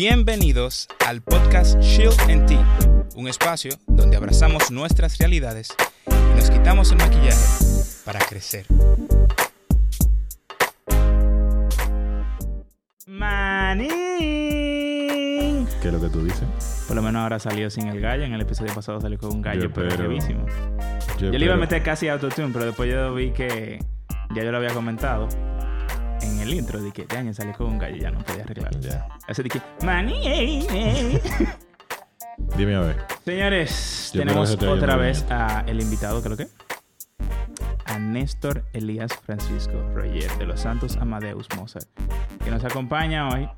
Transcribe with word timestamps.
Bienvenidos 0.00 0.88
al 1.06 1.22
podcast 1.22 1.80
Shield 1.80 2.20
and 2.30 2.46
Tea, 2.46 2.78
un 3.14 3.28
espacio 3.28 3.70
donde 3.86 4.18
abrazamos 4.18 4.70
nuestras 4.70 5.16
realidades 5.16 5.74
y 6.06 6.36
nos 6.38 6.50
quitamos 6.50 6.92
el 6.92 6.98
maquillaje 6.98 7.40
para 8.04 8.18
crecer. 8.18 8.66
Manín. 13.06 13.88
¿Qué 15.80 15.88
es 15.88 15.94
lo 15.94 15.98
que 16.00 16.10
tú 16.10 16.22
dices? 16.24 16.44
Por 16.86 16.94
lo 16.96 17.00
menos 17.00 17.22
ahora 17.22 17.38
salió 17.38 17.70
sin 17.70 17.86
el 17.88 17.98
gallo. 18.02 18.24
En 18.24 18.34
el 18.34 18.42
episodio 18.42 18.74
pasado 18.74 19.00
salió 19.00 19.18
con 19.18 19.32
un 19.32 19.40
gallo, 19.40 19.62
Yo 19.62 19.72
pero 19.72 19.88
espero- 19.88 20.08
brevísimo. 20.08 20.44
Yo, 21.18 21.30
Yo 21.32 21.38
le 21.38 21.44
iba 21.46 21.54
a 21.54 21.56
meter 21.56 21.82
casi 21.82 22.08
autotune, 22.08 22.50
pero 22.52 22.66
después 22.66 22.92
yo 22.92 23.14
vi 23.14 23.30
que 23.30 23.78
ya 24.34 24.44
yo 24.44 24.50
lo 24.50 24.58
había 24.58 24.74
comentado 24.74 25.26
en 25.30 25.45
el 26.46 26.54
intro 26.54 26.80
de 26.80 26.92
que 26.92 27.04
Daniel 27.04 27.34
salió 27.34 27.54
con 27.54 27.66
un 27.66 27.78
gallo 27.78 27.96
ya 27.96 28.10
no 28.10 28.20
podía 28.20 28.44
arreglarlo. 28.44 28.80
Ya. 28.80 29.08
Así 29.26 29.42
de 29.42 29.48
que, 29.48 29.60
maní. 29.84 30.66
Dime 32.56 32.74
a 32.76 32.80
ver. 32.80 32.96
Señores, 33.24 34.10
Yo 34.12 34.20
tenemos 34.20 34.56
creo 34.56 34.76
te 34.76 34.84
otra 34.84 34.96
vez 34.96 35.24
a 35.30 35.64
el 35.66 35.80
invitado, 35.80 36.22
¿qué 36.22 36.28
es 36.28 36.30
lo 36.30 36.36
que? 36.36 36.48
A 37.86 37.98
Néstor 37.98 38.64
Elías 38.72 39.12
Francisco 39.24 39.82
Roger 39.94 40.30
de 40.38 40.46
los 40.46 40.60
Santos 40.60 40.96
Amadeus 40.96 41.48
Mozart, 41.56 41.88
que 42.44 42.50
nos 42.50 42.64
acompaña 42.64 43.28
hoy 43.28 43.48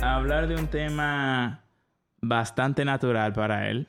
a 0.00 0.14
hablar 0.16 0.48
de 0.48 0.56
un 0.56 0.66
tema 0.68 1.62
bastante 2.20 2.84
natural 2.84 3.32
para 3.32 3.68
él, 3.68 3.88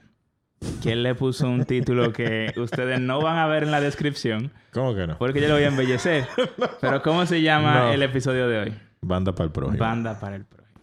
que 0.81 0.93
él 0.93 1.03
le 1.03 1.15
puso 1.15 1.47
un 1.49 1.65
título 1.65 2.11
que 2.13 2.53
ustedes 2.57 2.99
no 2.99 3.21
van 3.21 3.37
a 3.37 3.47
ver 3.47 3.63
en 3.63 3.71
la 3.71 3.81
descripción, 3.81 4.51
¿Cómo 4.71 4.95
que 4.95 5.07
no? 5.07 5.17
porque 5.17 5.41
yo 5.41 5.47
lo 5.47 5.55
voy 5.55 5.63
a 5.63 5.67
embellecer. 5.67 6.25
Pero 6.81 7.01
¿cómo 7.01 7.25
se 7.25 7.41
llama 7.41 7.79
No. 7.79 7.91
el 7.91 8.01
episodio 8.03 8.47
de 8.47 8.59
hoy? 8.59 8.73
Banda 9.01 9.33
para 9.33 9.45
el 9.45 9.51
prójimo. 9.51 9.77
Banda 9.77 10.19
para 10.19 10.35
el 10.37 10.45
prójimo. 10.45 10.79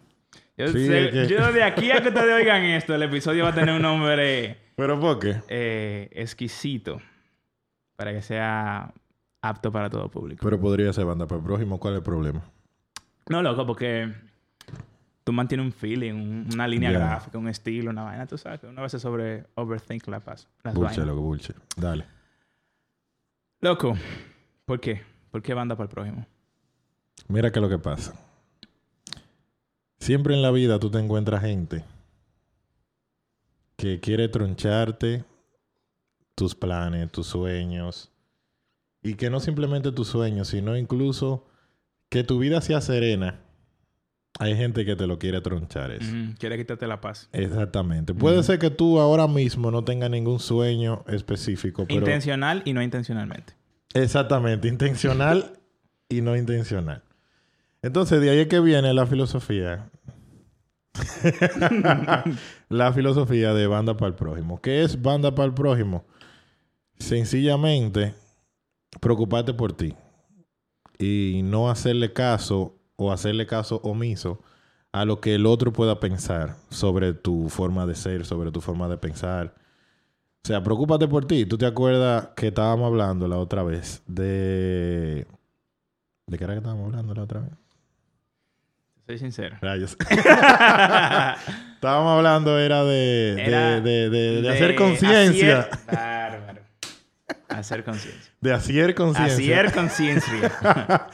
Yo, 0.57 0.69
Sí, 0.69 0.87
que- 0.89 1.27
yo 1.29 1.53
de 1.53 1.63
aquí 1.63 1.91
a 1.91 2.03
que 2.03 2.09
ustedes 2.09 2.33
oigan 2.35 2.63
esto, 2.63 2.95
el 2.95 3.02
episodio 3.02 3.45
va 3.45 3.51
a 3.51 3.55
tener 3.55 3.74
un 3.74 3.83
nombre 3.83 4.59
¿Pero 4.77 5.01
por 5.01 5.19
qué? 5.19 5.37
eh, 5.49 6.09
exquisito 6.13 7.01
para 7.96 8.13
que 8.13 8.23
sea 8.23 8.93
apto 9.41 9.73
para 9.73 9.91
todo 9.91 10.09
público. 10.11 10.41
Pero 10.45 10.61
podría 10.61 10.93
ser 10.93 11.05
banda 11.05 11.27
para 11.27 11.41
el 11.41 11.45
prójimo. 11.45 11.80
¿Cuál 11.80 11.95
es 11.95 11.99
el 11.99 12.05
problema? 12.05 12.43
No, 13.29 13.43
loco, 13.43 13.66
porque 13.66 14.13
tú 15.24 15.32
mantienes 15.32 15.66
un 15.66 15.73
feeling, 15.73 16.12
un- 16.12 16.48
una 16.52 16.66
línea 16.68 16.90
gráfica, 16.90 17.38
un 17.38 17.48
estilo, 17.48 17.90
una 17.90 18.02
vaina, 18.02 18.26
tú 18.26 18.37
sabes, 18.38 18.60
que 18.60 18.66
una 18.66 18.82
vez 18.82 18.92
sobre 18.92 19.46
overthink 19.54 20.06
la. 20.09 20.18
Las 20.24 20.46
Bullshit, 20.74 20.98
vainas. 20.98 21.06
loco, 21.06 21.20
bullshit. 21.23 21.56
Dale. 21.76 22.04
Loco, 23.60 23.96
¿por 24.65 24.80
qué? 24.80 25.02
¿Por 25.30 25.43
qué 25.43 25.54
banda 25.54 25.76
para 25.76 25.84
el 25.88 25.90
prójimo? 25.95 26.26
Mira 27.28 27.50
qué 27.52 27.59
es 27.59 27.62
lo 27.62 27.68
que 27.68 27.78
pasa. 27.78 28.15
Siempre 29.98 30.34
en 30.34 30.43
la 30.43 30.50
vida 30.50 30.78
tú 30.80 30.90
te 30.90 30.98
encuentras 30.98 31.43
gente 31.43 31.84
que 33.76 34.00
quiere 34.00 34.28
troncharte 34.28 35.24
tus 36.34 36.54
planes, 36.54 37.10
tus 37.12 37.26
sueños. 37.28 38.10
Y 39.02 39.15
que 39.15 39.30
no 39.30 39.40
simplemente 39.40 39.90
tus 39.93 40.09
sueños, 40.09 40.48
sino 40.48 40.76
incluso 40.76 41.46
que 42.09 42.23
tu 42.24 42.38
vida 42.38 42.60
sea 42.60 42.80
serena. 42.80 43.40
Hay 44.43 44.57
gente 44.57 44.85
que 44.85 44.96
te 44.96 45.07
lo 45.07 45.21
quiere 45.21 45.40
tronchar 45.40 45.93
eso. 45.93 46.10
Quiere 46.37 46.59
quitarte 46.59 46.88
la 46.88 47.01
paz. 47.01 47.29
Exactamente. 47.32 48.12
Puede 48.12 48.43
ser 48.43 48.59
que 48.59 48.71
tú 48.71 48.99
ahora 48.99 49.29
mismo 49.29 49.71
no 49.71 49.84
tengas 49.84 50.10
ningún 50.10 50.40
sueño 50.40 51.04
específico, 51.07 51.84
pero... 51.87 52.01
Intencional 52.01 52.62
y 52.65 52.73
no 52.73 52.82
intencionalmente. 52.82 53.54
Exactamente, 53.95 54.66
intencional 54.66 55.59
y 56.09 56.23
no 56.23 56.37
intencional. 56.37 57.04
Entonces, 57.82 58.21
de 58.21 58.30
ahí 58.30 58.38
es 58.40 58.49
que 58.49 58.59
viene 58.59 58.93
la 58.93 59.07
filosofía. 59.07 59.90
la 62.68 62.93
filosofía 62.93 63.54
de 63.54 63.66
banda 63.68 63.96
para 63.96 64.09
el 64.09 64.15
prójimo. 64.15 64.60
¿Qué 64.60 64.82
es 64.82 65.00
banda 65.00 65.34
para 65.34 65.47
el 65.47 65.54
prójimo? 65.54 66.04
Sencillamente, 66.99 68.15
preocuparte 69.00 69.55
por 69.55 69.72
ti 69.72 69.94
y 70.99 71.43
no 71.44 71.71
hacerle 71.71 72.12
caso 72.12 72.81
o 72.97 73.13
hacerle 73.13 73.47
caso 73.47 73.81
omiso 73.85 74.41
a 74.93 75.05
lo 75.05 75.21
que 75.21 75.35
el 75.37 75.47
otro 75.47 75.73
pueda 75.73 76.01
pensar 76.01 76.57
sobre 76.71 77.15
tu 77.15 77.49
forma 77.49 77.87
de 77.87 77.95
ser, 77.95 78.27
sobre 78.27 78.51
tu 78.51 78.61
forma 78.61 78.89
de 78.89 78.99
pensar. 78.99 79.55
O 80.45 80.49
sea, 80.49 80.63
preocúpate 80.63 81.07
por 81.09 81.25
ti. 81.27 81.47
¿Tú 81.47 81.57
te 81.57 81.67
acuerdas 81.67 82.29
que 82.37 82.49
estábamos 82.49 82.87
hablando 82.89 83.27
la 83.29 83.39
otra 83.39 83.63
vez 83.63 84.03
de... 84.07 85.27
¿De 86.27 86.39
qué 86.39 86.45
era 86.45 86.53
que 86.55 86.59
estábamos 86.59 86.87
hablando 86.87 87.15
la 87.15 87.23
otra 87.23 87.41
vez? 87.41 87.51
Soy 89.07 89.19
sincero. 89.19 89.57
Rayos. 89.61 89.97
estábamos 91.75 92.17
hablando 92.17 92.59
era 92.59 92.85
de... 92.85 93.35
de- 93.37 93.43
Era 93.45 93.81
de, 93.81 94.11
de- 94.11 94.43
de 94.43 94.49
hacer 94.51 94.75
conciencia. 94.77 95.69
Bárbaro. 95.91 96.61
Hacer 97.49 97.85
conciencia. 97.85 98.33
De 98.41 98.53
hacer 98.53 98.95
conciencia. 98.95 99.61
Hacer 99.61 99.73
conciencia. 99.73 100.53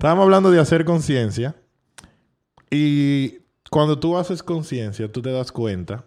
Estábamos 0.00 0.22
hablando 0.22 0.50
de 0.50 0.58
hacer 0.58 0.86
conciencia. 0.86 1.56
Y 2.70 3.40
cuando 3.70 3.98
tú 3.98 4.16
haces 4.16 4.42
conciencia, 4.42 5.12
tú 5.12 5.20
te 5.20 5.30
das 5.30 5.52
cuenta 5.52 6.06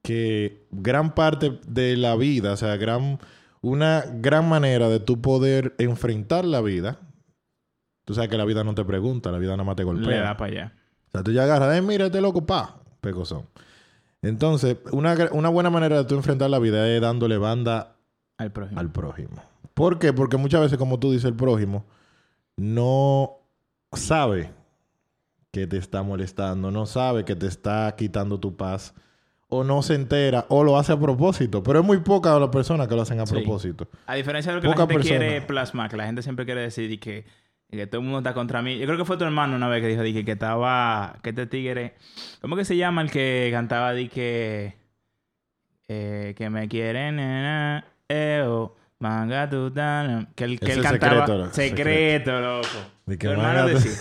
que 0.00 0.68
gran 0.70 1.12
parte 1.16 1.58
de 1.66 1.96
la 1.96 2.14
vida, 2.14 2.52
o 2.52 2.56
sea, 2.56 2.76
gran, 2.76 3.18
una 3.62 4.04
gran 4.20 4.48
manera 4.48 4.88
de 4.88 5.00
tú 5.00 5.20
poder 5.20 5.74
enfrentar 5.78 6.44
la 6.44 6.60
vida, 6.60 7.00
tú 8.04 8.14
sabes 8.14 8.30
que 8.30 8.38
la 8.38 8.44
vida 8.44 8.62
no 8.62 8.76
te 8.76 8.84
pregunta, 8.84 9.32
la 9.32 9.38
vida 9.38 9.54
nada 9.56 9.64
más 9.64 9.74
te 9.74 9.82
Le 9.82 9.86
golpea. 9.86 10.22
da 10.22 10.36
para 10.36 10.52
allá. 10.52 10.72
O 11.08 11.10
sea, 11.10 11.24
tú 11.24 11.32
ya 11.32 11.42
agarras, 11.42 11.76
eh, 11.76 11.82
mira 11.82 12.06
este 12.06 12.20
loco, 12.20 12.46
pa, 12.46 12.80
pecozón. 13.00 13.46
Entonces, 14.22 14.76
una, 14.92 15.16
una 15.32 15.48
buena 15.48 15.70
manera 15.70 15.96
de 15.98 16.04
tú 16.04 16.14
enfrentar 16.14 16.48
la 16.48 16.60
vida 16.60 16.88
es 16.88 17.00
dándole 17.00 17.38
banda 17.38 17.96
Al 18.38 18.52
prójimo. 18.52 18.78
al 18.78 18.92
prójimo. 18.92 19.42
¿Por 19.74 19.98
qué? 19.98 20.12
Porque 20.12 20.36
muchas 20.36 20.60
veces, 20.60 20.78
como 20.78 21.00
tú 21.00 21.10
dices, 21.10 21.24
el 21.24 21.34
prójimo 21.34 21.86
no 22.56 23.38
sabe 23.92 24.50
que 25.52 25.66
te 25.66 25.76
está 25.78 26.02
molestando, 26.02 26.70
no 26.70 26.86
sabe 26.86 27.24
que 27.24 27.34
te 27.36 27.46
está 27.46 27.94
quitando 27.96 28.38
tu 28.38 28.56
paz, 28.56 28.94
o 29.48 29.64
no 29.64 29.82
se 29.82 29.94
entera, 29.96 30.46
o 30.48 30.62
lo 30.62 30.78
hace 30.78 30.92
a 30.92 31.00
propósito. 31.00 31.62
Pero 31.62 31.80
es 31.80 31.84
muy 31.84 31.98
poca 31.98 32.38
las 32.38 32.50
personas 32.50 32.86
que 32.86 32.94
lo 32.94 33.02
hacen 33.02 33.18
a 33.18 33.26
Sí. 33.26 33.34
propósito. 33.34 33.88
A 34.06 34.14
diferencia 34.14 34.52
de 34.52 34.56
lo 34.56 34.62
que 34.62 34.68
Poca 34.68 34.82
la 34.82 34.86
gente 34.88 34.94
persona. 34.94 35.18
quiere 35.18 35.42
plasmar, 35.42 35.90
que 35.90 35.96
la 35.96 36.06
gente 36.06 36.22
siempre 36.22 36.44
quiere 36.44 36.60
decir 36.60 36.90
y 36.92 36.98
que, 36.98 37.24
y 37.68 37.76
que 37.76 37.86
todo 37.88 38.00
el 38.00 38.04
mundo 38.04 38.18
está 38.20 38.32
contra 38.32 38.62
mí. 38.62 38.78
Yo 38.78 38.86
creo 38.86 38.96
que 38.96 39.04
fue 39.04 39.16
tu 39.16 39.24
hermano 39.24 39.56
una 39.56 39.66
vez 39.68 39.82
que 39.82 39.88
dijo 39.88 40.02
di 40.02 40.22
que, 40.24 40.32
estaba, 40.32 41.18
que 41.22 41.30
este 41.30 41.46
tigre, 41.46 41.94
¿cómo 42.40 42.54
que 42.54 42.64
se 42.64 42.76
llama 42.76 43.02
el 43.02 43.10
que 43.10 43.48
cantaba 43.52 43.92
di 43.92 44.08
que, 44.08 44.76
eh, 45.88 46.34
que 46.36 46.48
me 46.48 46.68
quieren, 46.68 47.16
nena, 47.16 47.84
eh, 48.08 48.44
oh, 48.46 48.76
manga 49.00 49.50
tu 49.50 49.70
tan-", 49.72 50.28
que 50.36 50.44
él, 50.44 50.60
que 50.60 50.72
él 50.72 50.82
cantaba 50.82 51.26
secreto, 51.26 51.38
loco, 51.38 51.54
secreto, 51.54 52.40
loco. 52.40 52.68
De 53.06 53.18
que 53.18 53.26
Tu 53.26 53.32
hermano 53.32 53.66
decía, 53.66 53.92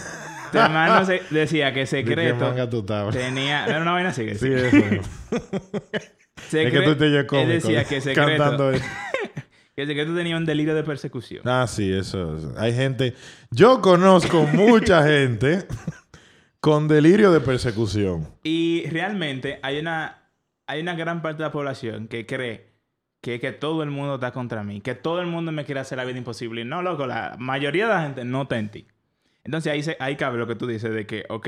tu 0.52 0.58
hermano 0.60 1.06
se- 1.06 1.22
decía 1.32 1.74
que 1.74 1.80
¿De 1.82 1.86
secreto 1.88 2.70
tú 2.70 2.80
estabas? 2.82 3.16
tenía, 3.16 3.66
era 3.66 3.82
una 3.82 3.92
vaina 3.94 4.10
así 4.10 4.26
que 4.26 4.36
Sí, 4.36 4.50
decía. 4.50 4.80
eso. 4.80 5.10
es 6.58 6.72
que 6.72 6.82
tú 6.82 6.96
te 6.96 7.26
cómico. 7.26 7.36
Él 7.38 7.48
decía 7.50 7.84
que 7.86 8.02
secreto, 8.02 8.38
Cantando 8.38 8.72
que 9.76 9.86
secreto 9.86 10.14
tenía 10.16 10.36
un 10.38 10.46
delirio 10.46 10.76
de 10.76 10.84
persecución. 10.84 11.42
Ah, 11.46 11.66
sí, 11.68 11.92
eso. 11.92 12.36
es. 12.36 12.46
Hay 12.58 12.74
gente... 12.74 13.16
Yo 13.52 13.81
conozco 13.81 14.44
mucha 14.44 15.04
gente 15.08 15.66
con 16.60 16.88
delirio 16.90 17.31
de 17.31 17.40
persecución. 17.40 18.28
Y 18.44 18.86
realmente 18.90 19.60
hay 19.64 19.80
una, 19.80 20.24
hay 20.68 20.81
una 20.81 20.96
gran 20.96 21.22
parte 21.22 21.38
de 21.44 21.48
la 21.48 21.52
población 21.54 22.08
que 22.10 22.26
cree 22.26 22.69
que, 23.22 23.40
que 23.40 23.52
todo 23.52 23.84
el 23.84 23.90
mundo 23.90 24.16
está 24.16 24.31
contra 24.31 24.63
mí, 24.63 24.81
que 24.81 24.96
todo 24.96 25.19
el 25.22 25.28
mundo 25.28 25.52
me 25.52 25.66
quiere 25.66 25.81
hacer 25.81 25.97
la 25.97 26.06
vida 26.06 26.18
imposible. 26.18 26.62
Y 26.62 26.66
no, 26.66 26.81
loco, 26.81 27.06
la 27.07 27.35
mayoría 27.40 27.88
de 27.88 27.94
la 27.94 28.02
gente 28.03 28.24
no 28.25 28.44
está 28.44 28.57
en 28.59 28.69
ti. 28.69 28.88
Entonces 29.44 29.72
ahí, 29.74 29.84
se, 29.84 29.97
ahí 30.00 30.16
cabe 30.16 30.38
lo 30.38 30.47
que 30.47 30.56
tú 30.56 30.68
dices 30.68 30.91
de 30.94 31.06
que, 31.06 31.25
ok, 31.30 31.47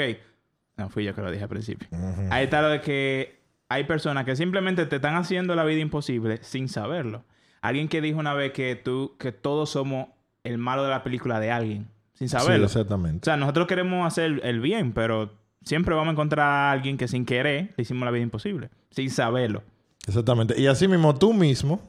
no 0.77 0.89
fui 0.89 1.03
yo 1.03 1.13
que 1.13 1.21
lo 1.21 1.29
dije 1.31 1.43
al 1.43 1.49
principio. 1.49 1.87
Ahí 2.29 2.45
está 2.45 2.61
lo 2.61 2.69
de 2.69 2.81
que 2.81 3.39
hay 3.69 3.83
personas 3.85 4.25
que 4.25 4.35
simplemente 4.35 4.85
te 4.85 4.97
están 4.97 5.15
haciendo 5.15 5.55
la 5.55 5.63
vida 5.63 5.79
imposible 5.79 6.39
sin 6.41 6.67
saberlo. 6.67 7.23
Alguien 7.61 7.87
que 7.87 8.01
dijo 8.01 8.19
una 8.19 8.33
vez 8.33 8.53
que 8.53 8.75
tú, 8.75 9.15
que 9.19 9.31
todos 9.31 9.69
somos 9.69 10.07
el 10.43 10.57
malo 10.57 10.83
de 10.83 10.89
la 10.89 11.03
película 11.03 11.39
de 11.39 11.51
alguien, 11.51 11.87
sin 12.13 12.27
Sí, 12.27 12.35
saberlo. 12.37 12.63
o 12.63 12.67
exactamente. 12.67 13.25
sea, 13.25 13.37
nosotros 13.37 13.67
queremos 13.67 14.05
hacer 14.07 14.41
el 14.43 14.59
bien, 14.61 14.93
pero 14.93 15.31
siempre 15.63 15.93
vamos 15.93 16.09
a 16.09 16.11
encontrar 16.13 16.47
a 16.47 16.71
alguien 16.71 16.97
que 16.97 17.07
sin 17.07 17.25
querer 17.25 17.73
le 17.77 17.81
hicimos 17.83 18.03
la 18.05 18.11
vida 18.11 18.23
imposible, 18.23 18.69
sin 18.89 19.09
saberlo. 19.11 19.61
Exactamente. 20.07 20.59
Y 20.59 20.67
así 20.67 20.87
mismo 20.87 21.15
tú 21.15 21.33
mismo 21.33 21.81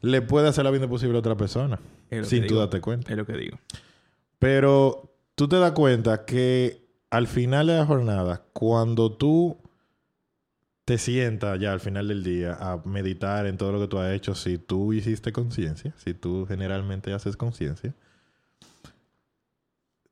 le 0.00 0.22
puedes 0.22 0.50
hacer 0.50 0.64
la 0.64 0.70
vida 0.70 0.84
imposible 0.84 1.16
a 1.16 1.20
otra 1.20 1.36
persona. 1.36 1.78
Sin 2.22 2.46
tú 2.46 2.56
darte 2.56 2.80
cuenta. 2.80 3.10
Es 3.10 3.16
lo 3.16 3.26
que 3.26 3.34
digo. 3.34 3.58
Pero 4.38 5.16
tú 5.34 5.48
te 5.48 5.56
das 5.56 5.72
cuenta 5.72 6.24
que 6.24 6.86
al 7.10 7.26
final 7.26 7.66
de 7.66 7.76
la 7.76 7.86
jornada, 7.86 8.42
cuando 8.52 9.12
tú 9.12 9.58
te 10.84 10.96
sientas 10.96 11.60
ya 11.60 11.72
al 11.72 11.80
final 11.80 12.08
del 12.08 12.24
día 12.24 12.56
a 12.58 12.80
meditar 12.84 13.46
en 13.46 13.58
todo 13.58 13.72
lo 13.72 13.80
que 13.80 13.88
tú 13.88 13.98
has 13.98 14.12
hecho, 14.14 14.34
si 14.34 14.56
tú 14.56 14.92
hiciste 14.92 15.32
conciencia, 15.32 15.92
si 15.98 16.14
tú 16.14 16.46
generalmente 16.46 17.12
haces 17.12 17.36
conciencia, 17.36 17.94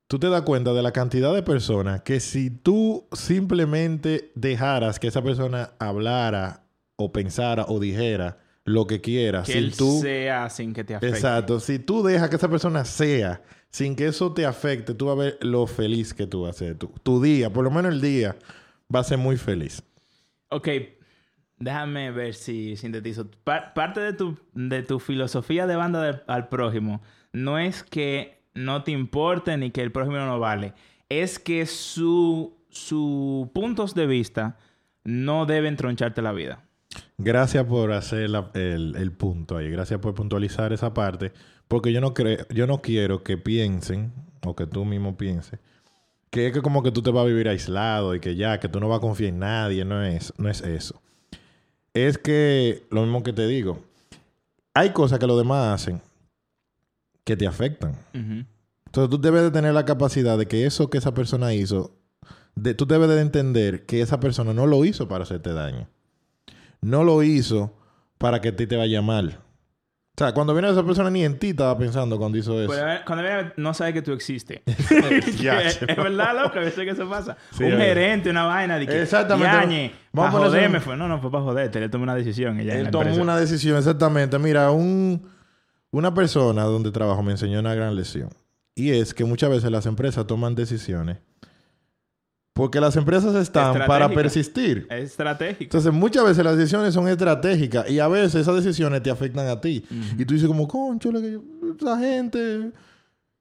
tú 0.06 0.18
te 0.18 0.28
das 0.28 0.42
cuenta 0.42 0.72
de 0.74 0.82
la 0.82 0.92
cantidad 0.92 1.32
de 1.34 1.42
personas 1.42 2.02
que 2.02 2.20
si 2.20 2.50
tú 2.50 3.06
simplemente 3.12 4.32
dejaras 4.34 4.98
que 4.98 5.06
esa 5.06 5.22
persona 5.22 5.70
hablara 5.78 6.65
o 6.96 7.12
pensara 7.12 7.64
o 7.68 7.78
dijera 7.80 8.38
lo 8.64 8.86
que 8.86 9.00
quiera, 9.00 9.42
Que 9.44 9.52
sin 9.52 9.64
él 9.64 9.76
tú... 9.76 10.00
sea 10.00 10.50
sin 10.50 10.72
que 10.74 10.82
te 10.82 10.94
afecte. 10.96 11.14
Exacto. 11.16 11.60
Si 11.60 11.78
tú 11.78 12.02
dejas 12.02 12.28
que 12.30 12.36
esa 12.36 12.48
persona 12.48 12.84
sea, 12.84 13.42
sin 13.70 13.94
que 13.94 14.06
eso 14.06 14.32
te 14.32 14.44
afecte, 14.44 14.92
tú 14.94 15.06
vas 15.06 15.12
a 15.16 15.20
ver 15.22 15.38
lo 15.40 15.66
feliz 15.66 16.12
que 16.14 16.26
tú 16.26 16.42
vas 16.42 16.56
a 16.56 16.58
ser. 16.58 16.76
Tu, 16.78 16.88
tu 17.02 17.22
día, 17.22 17.52
por 17.52 17.62
lo 17.64 17.70
menos 17.70 17.92
el 17.92 18.00
día, 18.00 18.34
va 18.92 19.00
a 19.00 19.04
ser 19.04 19.18
muy 19.18 19.36
feliz. 19.36 19.82
Ok, 20.48 20.68
déjame 21.58 22.10
ver 22.10 22.34
si 22.34 22.76
sintetizo. 22.76 23.30
Pa- 23.44 23.72
parte 23.74 24.00
de 24.00 24.12
tu, 24.12 24.36
de 24.54 24.82
tu 24.82 24.98
filosofía 24.98 25.66
de 25.66 25.76
banda 25.76 26.02
de- 26.02 26.20
al 26.26 26.48
prójimo 26.48 27.02
no 27.32 27.58
es 27.58 27.82
que 27.82 28.42
no 28.54 28.82
te 28.82 28.90
importe 28.92 29.56
ni 29.58 29.70
que 29.70 29.82
el 29.82 29.92
prójimo 29.92 30.16
no 30.18 30.38
vale. 30.40 30.72
Es 31.08 31.38
que 31.38 31.66
su, 31.66 32.56
su 32.70 33.50
puntos 33.54 33.94
de 33.94 34.06
vista 34.06 34.56
no 35.04 35.46
deben 35.46 35.76
troncharte 35.76 36.20
la 36.22 36.32
vida. 36.32 36.64
Gracias 37.18 37.64
por 37.64 37.92
hacer 37.92 38.28
la- 38.30 38.50
el, 38.54 38.94
el 38.96 39.12
punto 39.12 39.56
ahí. 39.56 39.70
Gracias 39.70 40.00
por 40.00 40.14
puntualizar 40.14 40.72
esa 40.72 40.92
parte. 40.92 41.32
Porque 41.68 41.92
yo 41.92 42.00
no 42.00 42.14
creo, 42.14 42.46
yo 42.50 42.66
no 42.66 42.80
quiero 42.82 43.22
que 43.24 43.36
piensen, 43.38 44.12
o 44.44 44.54
que 44.54 44.66
tú 44.66 44.84
mismo 44.84 45.16
pienses, 45.16 45.58
que 46.30 46.48
es 46.48 46.52
que 46.52 46.62
como 46.62 46.82
que 46.82 46.92
tú 46.92 47.02
te 47.02 47.10
vas 47.10 47.22
a 47.24 47.26
vivir 47.26 47.48
aislado 47.48 48.14
y 48.14 48.20
que 48.20 48.36
ya, 48.36 48.60
que 48.60 48.68
tú 48.68 48.78
no 48.80 48.88
vas 48.88 48.98
a 48.98 49.00
confiar 49.00 49.30
en 49.30 49.38
nadie. 49.40 49.84
No 49.84 50.02
es, 50.04 50.32
no 50.38 50.48
es 50.48 50.60
eso. 50.60 51.00
Es 51.94 52.18
que, 52.18 52.86
lo 52.90 53.02
mismo 53.02 53.22
que 53.22 53.32
te 53.32 53.46
digo, 53.46 53.82
hay 54.74 54.90
cosas 54.90 55.18
que 55.18 55.26
los 55.26 55.38
demás 55.38 55.74
hacen 55.82 56.02
que 57.24 57.36
te 57.36 57.46
afectan. 57.46 57.96
Entonces 58.86 59.10
tú 59.10 59.20
debes 59.20 59.42
de 59.42 59.50
tener 59.50 59.72
la 59.74 59.84
capacidad 59.84 60.36
de 60.38 60.46
que 60.46 60.66
eso 60.66 60.90
que 60.90 60.98
esa 60.98 61.14
persona 61.14 61.52
hizo, 61.54 61.96
de, 62.54 62.74
tú 62.74 62.86
debes 62.86 63.08
de 63.08 63.20
entender 63.20 63.86
que 63.86 64.00
esa 64.02 64.20
persona 64.20 64.52
no 64.52 64.66
lo 64.66 64.84
hizo 64.84 65.08
para 65.08 65.24
hacerte 65.24 65.52
daño. 65.52 65.88
No 66.80 67.04
lo 67.04 67.22
hizo 67.22 67.74
para 68.18 68.40
que 68.40 68.48
a 68.48 68.56
ti 68.56 68.66
te 68.66 68.76
vaya 68.76 69.02
mal. 69.02 69.40
O 70.18 70.18
sea, 70.18 70.32
cuando 70.32 70.54
viene 70.54 70.70
esa 70.70 70.82
persona 70.82 71.10
ni 71.10 71.24
en 71.24 71.38
ti 71.38 71.50
estaba 71.50 71.76
pensando 71.76 72.16
cuando 72.16 72.38
hizo 72.38 72.58
eso. 72.58 72.72
Ver, 72.72 73.02
cuando 73.04 73.22
viene, 73.22 73.52
no 73.58 73.74
sabe 73.74 73.92
que 73.92 74.00
tú 74.00 74.12
existes. 74.12 74.62
Es, 74.66 75.96
verdad, 75.96 76.42
loco, 76.42 76.58
a 76.58 76.62
veces 76.62 76.84
que 76.84 76.90
eso 76.90 77.06
pasa. 77.06 77.36
Sí, 77.50 77.64
un 77.64 77.72
gerente, 77.72 78.30
una 78.30 78.46
vaina 78.46 78.78
de 78.78 78.86
que. 78.86 79.02
Exactamente. 79.02 79.52
Yañe, 79.52 79.92
Vamos 80.12 80.32
para 80.32 80.46
a 80.46 80.48
joderme 80.48 80.80
fue. 80.80 80.96
No, 80.96 81.06
no, 81.06 81.20
fue 81.20 81.30
para 81.30 81.44
joderte. 81.44 81.84
Él 81.84 81.90
tomó 81.90 82.04
una 82.04 82.14
decisión. 82.14 82.58
en 82.58 82.70
Él 82.70 82.90
tomó 82.90 83.14
una 83.16 83.36
decisión, 83.36 83.76
exactamente. 83.76 84.38
Mira, 84.38 84.70
un, 84.70 85.28
una 85.90 86.14
persona 86.14 86.64
donde 86.64 86.90
trabajo 86.92 87.22
me 87.22 87.32
enseñó 87.32 87.60
una 87.60 87.74
gran 87.74 87.94
lección. 87.94 88.30
Y 88.74 88.92
es 88.92 89.12
que 89.12 89.26
muchas 89.26 89.50
veces 89.50 89.70
las 89.70 89.84
empresas 89.84 90.26
toman 90.26 90.54
decisiones 90.54 91.18
porque 92.56 92.80
las 92.80 92.96
empresas 92.96 93.34
están 93.34 93.86
para 93.86 94.08
persistir. 94.08 94.86
Es 94.88 95.10
estratégico. 95.10 95.64
Entonces, 95.64 95.92
muchas 95.92 96.24
veces 96.24 96.42
las 96.42 96.56
decisiones 96.56 96.94
son 96.94 97.06
estratégicas 97.06 97.90
y 97.90 98.00
a 98.00 98.08
veces 98.08 98.34
esas 98.36 98.64
decisiones 98.64 99.02
te 99.02 99.10
afectan 99.10 99.46
a 99.48 99.60
ti. 99.60 99.84
Ujú. 99.90 100.22
Y 100.22 100.24
tú 100.24 100.32
dices 100.32 100.48
como, 100.48 100.66
concho, 100.66 101.10
esa 101.10 101.98
gente 101.98 102.72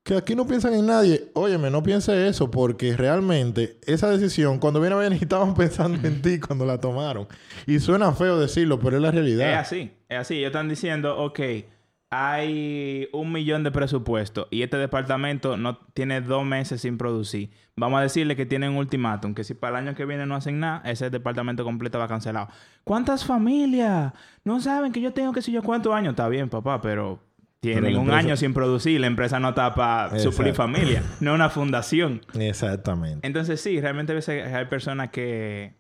que 0.04 0.18
aquí 0.18 0.36
no 0.36 0.46
piensan 0.46 0.74
en 0.74 0.88
nadie. 0.88 1.30
Óyeme, 1.34 1.70
no 1.72 1.82
piense 1.82 2.28
eso 2.28 2.52
porque 2.52 2.98
realmente 2.98 3.80
esa 3.86 4.10
decisión, 4.10 4.60
cuando 4.60 4.82
viene 4.82 4.96
a 4.96 5.00
ver, 5.00 5.14
estaban 5.22 5.56
pensando 5.56 6.06
en 6.06 6.22
ti 6.22 6.42
cuando 6.42 6.66
la 6.66 6.82
tomaron. 6.82 7.26
Y 7.66 7.80
suena 7.80 8.12
feo 8.12 8.38
decirlo, 8.38 8.82
pero 8.82 8.98
es 8.98 9.02
la 9.02 9.12
realidad. 9.12 9.50
Es 9.50 9.60
así, 9.60 9.92
es 10.10 10.18
así. 10.18 10.36
Ellos 10.40 10.48
están 10.48 10.68
diciendo, 10.68 11.18
ok, 11.18 11.40
hay 12.18 13.10
un 13.12 13.32
millón 13.32 13.64
de 13.64 13.72
presupuesto 13.72 14.48
y 14.50 14.62
este 14.62 14.78
departamento 14.78 15.58
no 15.58 15.78
tiene 15.94 16.22
dos 16.22 16.46
meses 16.46 16.82
sin 16.82 16.98
producir. 16.98 17.50
Vamos 17.76 18.00
a 18.00 18.04
decirle 18.04 18.38
que 18.38 18.46
tienen 18.46 18.72
un 18.72 18.78
ultimátum, 18.78 19.34
que 19.34 19.44
si 19.44 19.54
para 19.54 19.78
el 19.78 19.88
año 19.88 19.98
que 19.98 20.06
viene 20.06 20.26
no 20.26 20.36
hacen 20.36 20.62
nada, 20.62 20.82
ese 20.86 21.10
departamento 21.10 21.66
completo 21.66 22.00
va 22.00 22.08
cancelado. 22.08 22.48
¿Cuántas 22.86 23.26
familias 23.26 24.14
no 24.46 24.62
saben 24.62 24.94
que 24.94 25.02
yo 25.02 25.12
tengo 25.12 25.34
que 25.34 25.42
sé 25.42 25.52
yo 25.52 25.62
cuántos 25.62 25.94
años? 25.94 26.12
Está 26.12 26.30
bien, 26.30 26.48
papá, 26.48 26.82
pero 26.82 27.20
tienen 27.60 27.84
Pero 27.84 28.02
un 28.02 28.12
año 28.12 28.38
sin 28.38 28.54
producir. 28.54 29.02
La 29.02 29.08
empresa 29.08 29.40
no 29.40 29.50
está 29.50 29.76
para 29.76 30.18
suplir 30.20 30.54
familia, 30.54 31.04
no 31.20 31.32
es 31.32 31.36
una 31.36 31.50
fundación. 31.50 32.22
Exactamente. 32.40 33.28
Entonces 33.28 33.60
sí, 33.60 33.82
realmente 33.82 34.14
a 34.14 34.16
veces 34.16 34.54
hay 34.54 34.66
personas 34.66 35.10
que, 35.10 35.74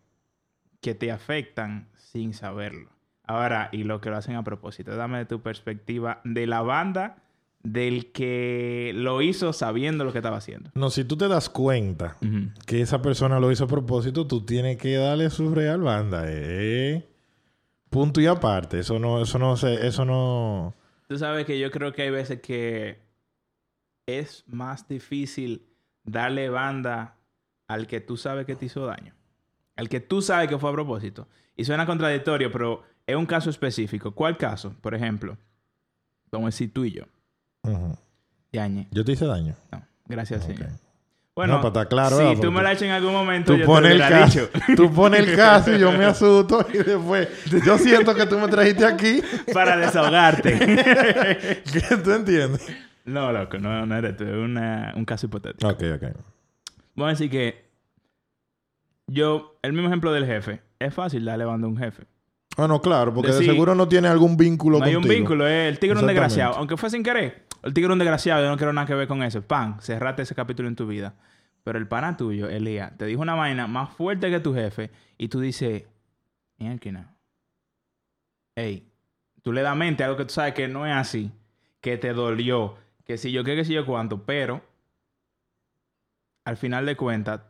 que 0.81 0.95
te 0.95 1.11
afectan 1.11 1.87
sin 1.95 2.33
saberlo. 2.33 2.94
Ahora, 3.27 3.69
y 3.71 3.83
lo 3.83 4.01
que 4.01 4.09
lo 4.09 4.17
hacen 4.17 4.35
a 4.35 4.43
propósito, 4.43 4.95
dame 4.95 5.25
tu 5.25 5.41
perspectiva 5.41 6.21
de 6.23 6.47
la 6.47 6.61
banda 6.61 7.17
del 7.65 8.11
que 8.11 8.91
lo 8.95 9.21
hizo 9.23 9.51
sabiendo 9.51 10.03
lo 10.03 10.11
que 10.11 10.19
estaba 10.19 10.37
haciendo. 10.37 10.69
No, 10.75 10.91
si 10.91 11.03
tú 11.03 11.17
te 11.17 11.27
das 11.27 11.49
cuenta 11.49 12.17
que 12.67 12.81
esa 12.81 13.01
persona 13.01 13.39
lo 13.39 13.51
hizo 13.51 13.63
a 13.63 13.67
propósito, 13.67 14.27
tú 14.27 14.45
tienes 14.45 14.77
que 14.77 14.95
darle 14.95 15.29
su 15.31 15.53
real 15.53 15.81
banda. 15.81 16.25
Eh. 16.27 17.07
Punto 17.89 18.21
y 18.21 18.27
aparte. 18.27 18.79
Eso 18.79 18.99
no, 18.99 19.21
eso 19.21 19.39
no 19.39 19.57
se, 19.57 19.87
eso 19.87 20.05
no. 20.05 20.75
Tú 21.07 21.17
sabes 21.17 21.45
que 21.45 21.59
yo 21.59 21.71
creo 21.71 21.91
que 21.91 22.03
hay 22.03 22.11
veces 22.11 22.39
que 22.41 22.99
es 24.05 24.43
más 24.47 24.87
difícil 24.87 25.65
darle 26.03 26.49
banda 26.49 27.17
al 27.67 27.87
que 27.87 27.99
tú 27.99 28.15
sabes 28.17 28.45
que 28.45 28.55
te 28.55 28.65
hizo 28.65 28.85
daño. 28.85 29.15
Al 29.75 29.89
que 29.89 29.99
tú 29.99 30.21
sabes 30.21 30.47
que 30.47 30.59
fue 30.59 30.69
a 30.69 30.73
propósito. 30.73 31.27
Y 31.57 31.65
suena 31.65 31.85
contradictorio, 31.85 32.51
pero 32.51 32.83
es 33.07 33.15
un 33.15 33.25
caso 33.25 33.49
específico. 33.49 34.11
¿Cuál 34.13 34.37
caso? 34.37 34.73
Por 34.81 34.95
ejemplo, 34.95 35.37
vamos 36.31 36.45
a 36.47 36.49
decir 36.49 36.73
tú 36.73 36.85
y 36.85 36.91
yo. 36.91 37.03
Ujú. 37.63 37.97
Yañe. 38.51 38.87
Yo 38.91 39.03
te 39.05 39.11
hice 39.13 39.25
daño. 39.25 39.55
No, 39.71 39.81
gracias, 40.07 40.43
Ok. 40.43 40.47
señor. 40.51 40.69
Bueno, 41.35 41.55
No, 41.55 41.59
para 41.59 41.67
estar 41.83 41.87
claro, 41.89 42.33
si 42.33 42.39
tú 42.39 42.49
me 42.49 42.63
la 42.63 42.69
has 42.69 42.75
hecho 42.77 42.85
en 42.85 42.91
algún 42.91 43.11
momento, 43.11 43.51
Tú 43.53 43.59
yo 43.59 43.65
pones 43.65 43.89
te 43.89 43.95
el 43.95 44.09
caso. 44.09 44.39
dicho. 44.39 44.49
Tú 44.77 44.93
pones 44.93 45.27
el 45.27 45.35
caso 45.35 45.75
y 45.75 45.79
yo 45.79 45.91
me 45.91 46.05
asusto 46.05 46.65
y 46.73 46.77
después 46.77 47.27
yo 47.65 47.77
siento 47.77 48.15
que 48.15 48.25
tú 48.25 48.39
me 48.39 48.47
trajiste 48.47 48.85
aquí. 48.85 49.21
para 49.53 49.75
desahogarte. 49.75 50.57
¿Qué 51.73 51.97
tú 52.01 52.11
entiendes? 52.13 52.65
no, 53.03 53.33
loco, 53.33 53.57
no, 53.59 53.85
no 53.85 53.95
eres 53.97 54.15
tú. 54.15 54.23
Es 54.23 54.33
un 54.95 55.03
caso 55.05 55.25
hipotético. 55.25 55.67
Ok, 55.67 55.83
ok. 55.95 56.03
Vamos 56.95 57.07
a 57.07 57.09
decir 57.09 57.29
que 57.29 57.65
yo, 59.07 59.59
el 59.61 59.73
mismo 59.73 59.89
ejemplo 59.89 60.13
del 60.13 60.25
jefe, 60.25 60.61
es 60.79 60.93
fácil 60.93 61.25
darle 61.25 61.43
banda 61.43 61.67
a 61.67 61.69
un 61.69 61.77
jefe. 61.77 62.05
Ah, 62.57 62.67
no, 62.67 62.81
claro, 62.81 63.13
porque 63.13 63.31
Decir, 63.31 63.47
de 63.47 63.53
seguro 63.53 63.75
no 63.75 63.87
tiene 63.87 64.07
algún 64.07 64.37
vínculo 64.37 64.79
No 64.79 64.85
hay 64.85 64.95
un 64.95 65.03
vínculo, 65.03 65.47
eh. 65.47 65.67
el 65.67 65.77
tigre 65.77 65.97
es 65.97 66.01
un 66.01 66.07
desgraciado. 66.07 66.55
Aunque 66.55 66.77
fue 66.77 66.89
sin 66.89 67.03
querer, 67.03 67.45
el 67.63 67.73
tigre 67.73 67.89
es 67.89 67.93
un 67.93 67.99
desgraciado, 67.99 68.43
yo 68.43 68.49
no 68.49 68.57
quiero 68.57 68.71
nada 68.71 68.87
que 68.87 68.95
ver 68.95 69.07
con 69.07 69.23
eso. 69.23 69.41
Pan, 69.41 69.81
cerrate 69.81 70.21
ese 70.21 70.35
capítulo 70.35 70.67
en 70.67 70.75
tu 70.75 70.87
vida. 70.87 71.15
Pero 71.63 71.79
el 71.79 71.87
pana 71.87 72.15
tuyo, 72.15 72.47
Elías, 72.47 72.95
te 72.95 73.05
dijo 73.05 73.21
una 73.21 73.33
vaina 73.33 73.67
más 73.67 73.89
fuerte 73.89 74.29
que 74.29 74.39
tu 74.39 74.53
jefe 74.53 74.91
y 75.17 75.27
tú 75.27 75.39
dices, 75.39 75.83
mierda. 76.59 77.13
Ey, 78.55 78.87
tú 79.41 79.51
le 79.51 79.61
das 79.61 79.75
mente 79.75 80.03
a 80.03 80.05
algo 80.05 80.17
que 80.17 80.25
tú 80.25 80.33
sabes 80.33 80.53
que 80.53 80.67
no 80.67 80.85
es 80.85 80.93
así, 80.93 81.31
que 81.81 81.97
te 81.97 82.13
dolió, 82.13 82.77
que 83.03 83.17
si 83.17 83.31
yo 83.31 83.43
qué, 83.43 83.55
que 83.55 83.65
si 83.65 83.73
yo 83.73 83.85
cuánto, 83.85 84.25
pero 84.25 84.61
al 86.45 86.55
final 86.55 86.85
de 86.85 86.95
cuentas, 86.95 87.41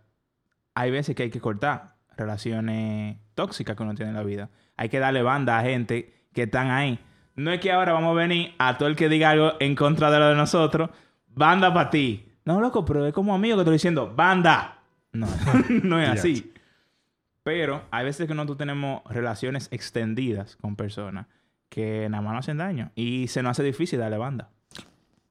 hay 0.74 0.92
veces 0.92 1.16
que 1.16 1.24
hay 1.24 1.30
que 1.30 1.42
cortar 1.42 1.98
relaciones 2.16 3.18
tóxicas 3.36 3.76
que 3.76 3.84
uno 3.84 3.94
tiene 3.94 4.10
en 4.10 4.18
la 4.18 4.24
vida. 4.24 4.50
Hay 4.78 4.90
que 4.90 5.00
darle 5.00 5.22
banda 5.22 5.60
a 5.60 5.64
gente 5.64 6.14
que 6.34 6.44
están 6.44 6.72
ahí. 6.72 7.00
No 7.36 7.52
es 7.52 7.60
que 7.60 7.72
ahora 7.72 7.94
vamos 7.94 8.12
a 8.12 8.20
venir 8.20 8.54
a 8.58 8.78
todo 8.78 8.90
el 8.90 8.96
que 8.96 9.10
diga 9.10 9.32
algo 9.32 9.54
en 9.60 9.76
contra 9.76 10.10
de 10.10 10.20
lo 10.20 10.30
de 10.30 10.36
nosotros, 10.36 10.90
banda 11.28 11.74
para 11.74 11.90
ti. 11.90 12.32
No, 12.46 12.62
loco, 12.62 12.86
pero 12.86 13.06
es 13.06 13.14
como 13.14 13.36
amigo 13.36 13.58
que 13.58 13.62
estoy 13.62 13.74
diciendo, 13.74 14.12
banda. 14.16 14.80
No, 15.12 15.28
no 15.84 16.00
es 16.00 16.10
así. 16.10 16.54
Pero 17.44 17.84
hay 17.92 18.06
veces 18.06 18.28
que 18.28 18.34
nosotros 18.34 18.58
tenemos 18.58 19.04
relaciones 19.06 19.68
extendidas 19.72 20.56
con 20.56 20.76
personas 20.76 21.28
que 21.70 22.08
nada 22.10 22.22
más 22.24 22.34
nos 22.34 22.46
hacen 22.46 22.58
daño 22.58 22.92
y 22.96 23.28
se 23.28 23.44
nos 23.44 23.52
hace 23.52 23.64
difícil 23.64 24.00
darle 24.00 24.18
banda. 24.18 24.50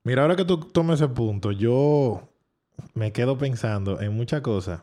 Mira, 0.05 0.23
ahora 0.23 0.37
que 0.37 0.45
tú 0.45 0.59
tomes 0.59 1.01
ese 1.01 1.09
punto, 1.09 1.51
yo 1.53 2.29
me 2.93 3.13
quedo 3.13 3.39
pensando 3.39 4.01
en 4.01 4.15
muchas 4.15 4.43
cosas 4.43 4.83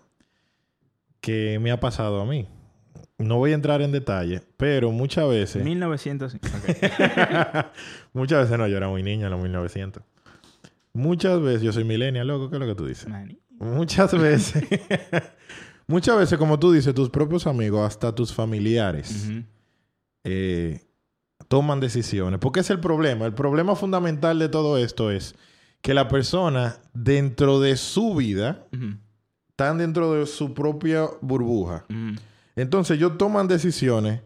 que 1.22 1.60
me 1.60 1.72
ha 1.72 1.80
pasado 1.80 2.20
a 2.20 2.26
mí. 2.26 2.48
No 3.22 3.38
voy 3.38 3.52
a 3.52 3.56
entrar 3.56 3.82
en 3.82 3.92
detalle, 3.92 4.42
pero 4.58 4.92
muchas 4.92 5.28
veces... 5.30 5.64
1900. 5.64 6.36
ok. 6.36 6.40
muchas 8.14 8.44
veces 8.44 8.58
no, 8.58 8.68
yo 8.68 8.78
era 8.78 8.88
muy 8.90 9.04
niño 9.04 9.26
en 9.28 9.32
los 9.32 9.42
1900. 9.42 10.04
Muchas 10.94 11.42
veces, 11.42 11.62
yo 11.62 11.72
soy 11.72 11.84
millennial, 11.84 12.28
loco, 12.28 12.50
¿qué 12.50 12.58
es 12.58 12.60
lo 12.60 12.68
que 12.68 12.76
tú 12.76 12.86
dices? 12.86 13.08
Muchas 13.60 14.12
veces, 14.20 14.64
muchas 15.88 16.18
veces, 16.18 16.38
como 16.38 16.60
tú 16.60 16.72
dices, 16.72 16.94
tus 16.94 17.10
propios 17.10 17.48
amigos, 17.48 17.88
hasta 17.88 18.14
tus 18.14 18.34
familiares, 18.34 19.30
eh, 20.24 20.82
toman 21.48 21.80
decisiones. 21.80 22.40
Porque 22.40 22.60
es 22.62 22.70
el 22.70 22.80
problema. 22.80 23.26
El 23.26 23.34
problema 23.34 23.76
fundamental 23.76 24.40
de 24.40 24.50
todo 24.50 24.78
esto 24.78 25.12
es 25.12 25.36
que 25.82 25.94
la 25.94 26.08
persona, 26.08 26.78
dentro 26.94 27.60
de 27.60 27.78
su 27.78 28.16
vida, 28.16 28.66
Ujú. 28.74 28.96
están 29.50 29.78
dentro 29.78 30.14
de 30.14 30.26
su 30.26 30.54
propia 30.54 31.06
burbuja. 31.22 31.86
Entonces, 32.56 32.98
ellos 32.98 33.18
toman 33.18 33.48
decisiones 33.48 34.22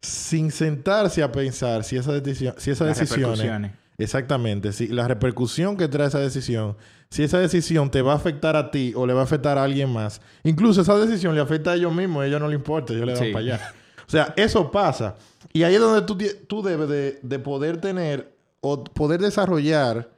sin 0.00 0.50
sentarse 0.50 1.22
a 1.22 1.30
pensar 1.30 1.84
si, 1.84 1.96
esa 1.96 2.12
decisión, 2.12 2.54
si 2.58 2.70
esas 2.70 2.88
Las 2.88 2.98
decisiones. 2.98 3.72
Exactamente. 3.98 4.72
Si 4.72 4.88
la 4.88 5.06
repercusión 5.06 5.76
que 5.76 5.86
trae 5.86 6.08
esa 6.08 6.18
decisión, 6.18 6.76
si 7.10 7.22
esa 7.22 7.38
decisión 7.38 7.90
te 7.90 8.02
va 8.02 8.12
a 8.12 8.16
afectar 8.16 8.56
a 8.56 8.70
ti 8.70 8.92
o 8.96 9.06
le 9.06 9.12
va 9.12 9.20
a 9.20 9.24
afectar 9.24 9.58
a 9.58 9.64
alguien 9.64 9.90
más, 9.92 10.20
incluso 10.42 10.80
esa 10.80 10.96
decisión 10.98 11.34
le 11.34 11.40
afecta 11.40 11.72
a 11.72 11.74
ellos 11.76 11.94
mismos, 11.94 12.22
a 12.22 12.26
ellos 12.26 12.40
no 12.40 12.48
le 12.48 12.54
importa, 12.56 12.92
ellos 12.92 13.06
le 13.06 13.12
dan 13.14 13.24
Sí. 13.24 13.32
para 13.32 13.44
allá. 13.44 13.74
O 14.06 14.10
sea, 14.10 14.34
eso 14.36 14.70
pasa. 14.70 15.14
Y 15.52 15.62
ahí 15.62 15.74
es 15.74 15.80
donde 15.80 16.02
tú, 16.46 16.62
debes 16.62 16.88
de, 16.88 17.20
de 17.22 17.38
poder 17.38 17.76
tener 17.80 18.34
o 18.60 18.82
poder 18.82 19.20
desarrollar 19.20 20.10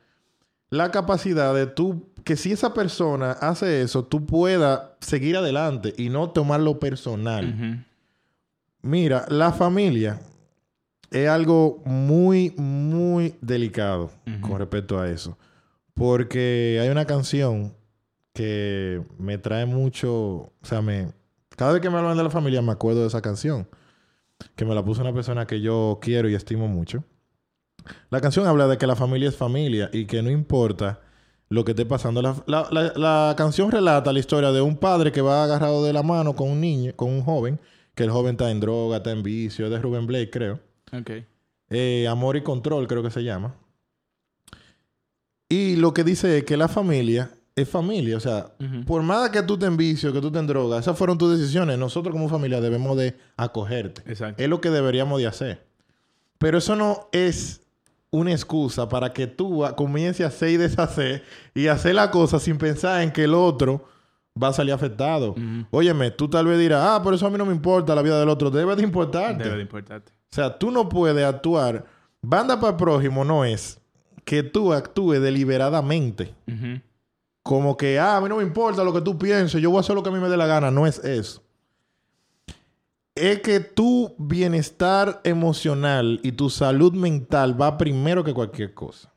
la 0.70 0.90
capacidad 0.90 1.54
de 1.54 1.66
tú, 1.66 2.10
que 2.24 2.36
si 2.36 2.52
esa 2.52 2.74
persona 2.74 3.32
hace 3.32 3.82
eso, 3.82 4.04
tú 4.04 4.26
puedas 4.26 4.80
seguir 5.00 5.36
adelante 5.36 5.94
y 5.96 6.08
no 6.08 6.30
tomarlo 6.30 6.78
personal. 6.78 7.84
Mira, 8.82 9.26
la 9.28 9.52
familia 9.52 10.20
es 11.10 11.28
algo 11.28 11.80
muy, 11.84 12.52
muy 12.56 13.34
delicado 13.40 14.10
con 14.40 14.58
respecto 14.58 14.98
a 14.98 15.08
eso. 15.08 15.38
Porque 15.94 16.80
hay 16.82 16.88
una 16.88 17.04
canción 17.04 17.72
que 18.32 19.00
me 19.16 19.38
trae 19.38 19.64
mucho, 19.64 20.12
o 20.12 20.52
sea, 20.62 20.82
me, 20.82 21.12
cada 21.50 21.72
vez 21.72 21.80
que 21.80 21.88
me 21.88 21.98
hablan 21.98 22.16
de 22.16 22.24
la 22.24 22.30
familia 22.30 22.60
me 22.62 22.72
acuerdo 22.72 23.02
de 23.02 23.06
esa 23.06 23.22
canción, 23.22 23.68
que 24.56 24.64
me 24.64 24.74
la 24.74 24.84
puso 24.84 25.02
una 25.02 25.14
persona 25.14 25.46
que 25.46 25.60
yo 25.60 26.00
quiero 26.02 26.28
y 26.28 26.34
estimo 26.34 26.66
mucho. 26.66 27.04
La 28.10 28.20
canción 28.20 28.46
habla 28.46 28.66
de 28.68 28.78
que 28.78 28.86
la 28.86 28.96
familia 28.96 29.28
es 29.28 29.36
familia 29.36 29.90
y 29.92 30.06
que 30.06 30.22
no 30.22 30.30
importa 30.30 31.00
lo 31.50 31.64
que 31.64 31.72
esté 31.72 31.84
pasando. 31.86 32.22
La, 32.22 32.34
la- 32.46 32.68
la- 32.70 32.92
la 32.96 33.34
canción 33.36 33.70
relata 33.70 34.12
la 34.12 34.18
historia 34.18 34.50
de 34.52 34.60
un 34.60 34.76
padre 34.76 35.12
que 35.12 35.20
va 35.20 35.44
agarrado 35.44 35.84
de 35.84 35.92
la 35.92 36.02
mano 36.02 36.34
con 36.34 36.50
un 36.50 36.60
niño, 36.60 36.92
con 36.96 37.10
un 37.10 37.22
joven, 37.22 37.60
que 37.94 38.04
el 38.04 38.10
joven 38.10 38.32
está 38.32 38.50
en 38.50 38.60
droga, 38.60 38.96
está 38.98 39.10
en 39.12 39.22
vicio, 39.22 39.66
es 39.66 39.70
de 39.70 39.78
Rubén 39.78 40.06
Blake, 40.06 40.30
creo. 40.30 40.60
Ok. 40.92 41.10
Eh, 41.70 42.06
Amor 42.08 42.36
y 42.36 42.42
Control, 42.42 42.86
creo 42.86 43.02
que 43.02 43.10
se 43.10 43.22
llama. 43.22 43.54
Y 45.48 45.76
lo 45.76 45.92
que 45.94 46.04
dice 46.04 46.38
es 46.38 46.44
que 46.44 46.56
la 46.56 46.68
familia 46.68 47.30
es 47.54 47.68
familia. 47.68 48.16
O 48.16 48.20
sea, 48.20 48.52
por 48.86 49.02
más 49.02 49.30
que 49.30 49.42
tú 49.42 49.56
te 49.58 49.66
en 49.66 49.76
vicio, 49.76 50.12
que 50.12 50.20
tú 50.20 50.30
te 50.32 50.38
en 50.38 50.46
droga, 50.46 50.78
esas 50.78 50.96
fueron 50.98 51.18
tus 51.18 51.38
decisiones. 51.38 51.78
Nosotros 51.78 52.12
como 52.12 52.28
familia 52.28 52.60
debemos 52.60 52.96
de 52.96 53.16
acogerte. 53.36 54.02
Exacto. 54.10 54.42
Es 54.42 54.48
lo 54.48 54.60
que 54.60 54.70
deberíamos 54.70 55.20
de 55.20 55.26
hacer. 55.26 55.66
Pero 56.38 56.58
eso 56.58 56.74
no 56.76 57.08
es 57.12 57.60
una 58.14 58.30
excusa 58.30 58.88
para 58.88 59.12
que 59.12 59.26
tú 59.26 59.64
comiences 59.76 60.24
a 60.24 60.28
hacer 60.28 60.50
y 60.50 60.56
deshacer 60.56 61.24
y 61.52 61.66
hacer 61.66 61.96
la 61.96 62.10
cosa 62.10 62.38
sin 62.38 62.58
pensar 62.58 63.02
en 63.02 63.10
que 63.10 63.24
el 63.24 63.34
otro 63.34 63.84
va 64.40 64.48
a 64.48 64.52
salir 64.52 64.72
afectado. 64.72 65.32
Ujú. 65.32 65.66
Óyeme, 65.70 66.10
tú 66.12 66.28
tal 66.28 66.46
vez 66.46 66.58
dirás, 66.58 66.84
ah, 66.84 67.00
pero 67.02 67.16
eso 67.16 67.26
a 67.26 67.30
mí 67.30 67.38
no 67.38 67.44
me 67.44 67.52
importa 67.52 67.94
la 67.94 68.02
vida 68.02 68.18
del 68.18 68.28
otro. 68.28 68.50
Debe 68.50 68.76
de 68.76 68.82
importarte. 68.82 69.42
Debe 69.42 69.56
de 69.56 69.62
importarte. 69.62 70.12
O 70.12 70.34
sea, 70.34 70.56
tú 70.56 70.70
no 70.70 70.88
puedes 70.88 71.24
actuar. 71.24 71.84
Banda 72.22 72.58
para 72.58 72.70
el 72.70 72.76
prójimo 72.76 73.24
no 73.24 73.44
es 73.44 73.80
que 74.24 74.42
tú 74.42 74.72
actúes 74.72 75.20
deliberadamente. 75.20 76.34
Como 77.42 77.76
que, 77.76 77.98
ah, 77.98 78.16
a 78.16 78.20
mí 78.20 78.28
no 78.28 78.36
me 78.36 78.42
importa 78.42 78.82
lo 78.82 78.92
que 78.92 79.00
tú 79.00 79.18
pienses, 79.18 79.60
yo 79.60 79.70
voy 79.70 79.78
a 79.78 79.80
hacer 79.80 79.94
lo 79.94 80.02
que 80.02 80.08
a 80.08 80.12
mí 80.12 80.18
me 80.18 80.28
dé 80.28 80.36
la 80.36 80.46
gana. 80.46 80.70
No 80.70 80.86
es 80.86 80.98
eso. 81.04 81.43
Es 83.14 83.40
que 83.40 83.60
tu 83.60 84.14
bienestar 84.18 85.20
emocional 85.24 86.20
y 86.22 86.32
tu 86.32 86.50
salud 86.50 86.92
mental 86.94 87.60
va 87.60 87.78
primero 87.78 88.24
que 88.24 88.34
cualquier 88.34 88.74
cosa. 88.74 89.14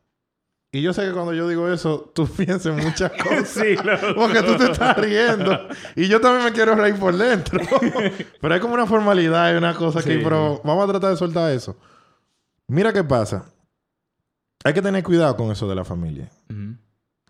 Y 0.72 0.82
yo 0.82 0.94
sé 0.94 1.06
que 1.06 1.14
cuando 1.14 1.34
yo 1.34 1.48
digo 1.48 1.72
eso, 1.72 2.12
tú 2.14 2.28
piensas 2.38 2.78
en 2.78 2.86
muchas 2.86 3.12
cosas. 3.12 3.50
Sí, 3.50 3.76
loco. 3.84 4.14
Porque 4.16 4.44
tú 4.44 4.58
te 4.58 4.72
estás 4.72 4.98
riendo. 4.98 5.68
Y 5.96 6.08
yo 6.08 6.22
también 6.22 6.46
me 6.46 6.52
quiero 6.52 6.76
reír 6.76 6.96
por 7.00 7.18
dentro. 7.18 7.60
pero 8.42 8.56
es 8.56 8.62
como 8.62 8.74
una 8.76 8.86
formalidad 8.86 9.54
y 9.54 9.58
una 9.58 9.74
cosa 9.74 10.04
que... 10.04 10.18
Sí. 10.18 10.22
Pero 10.24 10.62
vamos 10.64 10.84
a 10.84 10.92
tratar 10.92 11.12
de 11.12 11.18
soltar 11.18 11.52
eso. 11.52 11.76
Mira 12.68 12.94
qué 12.94 13.04
pasa. 13.04 13.46
Hay 14.64 14.74
que 14.74 14.82
tener 14.82 15.04
cuidado 15.04 15.36
con 15.38 15.52
eso 15.52 15.68
de 15.68 15.76
la 15.76 15.86
familia. 15.86 16.30
Ujú. 16.50 16.76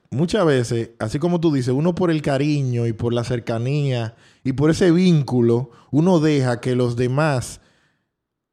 Muchas 0.09 0.45
veces, 0.45 0.91
así 0.99 1.19
como 1.19 1.39
tú 1.41 1.51
dices, 1.53 1.73
uno 1.73 1.93
por 1.93 2.11
el 2.11 2.21
cariño 2.21 2.87
y 2.87 2.93
por 2.93 3.13
la 3.13 3.23
cercanía 3.23 4.15
y 4.43 4.53
por 4.53 4.69
ese 4.69 4.91
vínculo, 4.91 5.71
uno 5.91 6.19
deja 6.19 6.61
que 6.61 6.75
los 6.75 6.95
demás 6.95 7.59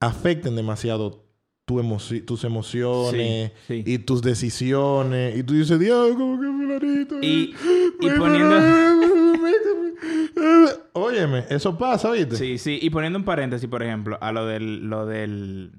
afecten 0.00 0.56
demasiado 0.56 1.11
tu 1.66 1.80
tus 2.26 2.44
emociones 2.44 3.52
Sí, 3.66 3.82
sí. 3.82 3.92
y 3.92 3.99
tus 3.99 4.20
decisiones. 4.20 5.34
Y 5.38 5.42
tú 5.44 5.54
dices, 5.54 5.78
Dios, 5.80 6.14
como 6.14 6.38
que 6.38 6.46
fulanito. 6.46 7.23
Y, 7.23 7.54
y 8.00 8.06
me- 8.06 8.16
poniendo... 8.18 8.56
Óyeme, 10.92 11.44
eso 11.49 11.76
pasa, 11.78 12.11
¿viste? 12.11 12.37
Sí, 12.37 12.58
sí. 12.58 12.78
Y 12.82 12.90
poniendo 12.90 13.18
un 13.18 13.25
paréntesis, 13.25 13.68
por 13.68 13.82
ejemplo, 13.82 14.18
a 14.20 14.32
lo 14.32 14.46
del... 14.46 14.88
Lo 14.88 15.06
del... 15.06 15.73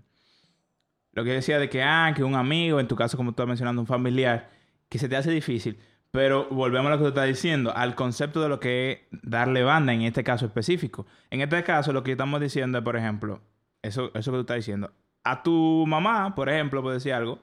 Lo 1.13 1.23
que 1.23 1.31
decía 1.31 1.59
de 1.59 1.69
que, 1.69 1.81
ah, 1.81 2.13
que 2.15 2.23
un 2.23 2.35
amigo, 2.35 2.79
en 2.79 2.87
tu 2.87 2.95
caso, 2.95 3.15
como 3.15 3.29
tú 3.31 3.35
estás 3.35 3.47
mencionando, 3.47 3.79
un 3.81 3.87
familiar, 3.87 4.49
que 4.95 4.99
se 4.99 5.09
te 5.09 5.17
hace 5.17 5.31
difícil. 5.31 5.77
Pero 6.11 6.47
volvemos 6.49 6.87
a 6.87 6.91
lo 6.91 6.97
que 6.97 7.03
tú 7.03 7.09
estás 7.09 7.27
diciendo, 7.27 7.73
al 7.75 7.95
concepto 7.95 8.41
de 8.41 8.47
lo 8.47 8.61
que 8.61 8.91
es 9.11 9.19
darle 9.21 9.63
banda 9.63 9.93
en 9.93 10.03
este 10.03 10.23
caso 10.23 10.45
específico. 10.45 11.05
En 11.29 11.41
este 11.41 11.61
caso, 11.63 11.91
lo 11.91 12.03
que 12.03 12.13
estamos 12.13 12.39
diciendo 12.39 12.77
es, 12.77 12.83
por 12.85 12.95
ejemplo, 12.95 13.41
eso, 13.81 14.11
eso 14.13 14.31
que 14.31 14.37
tú 14.37 14.41
estás 14.41 14.55
diciendo. 14.55 14.91
A 15.25 15.43
tu 15.43 15.83
mamá, 15.85 16.33
por 16.33 16.47
ejemplo, 16.47 16.81
por 16.81 16.93
decir 16.93 17.11
algo, 17.11 17.39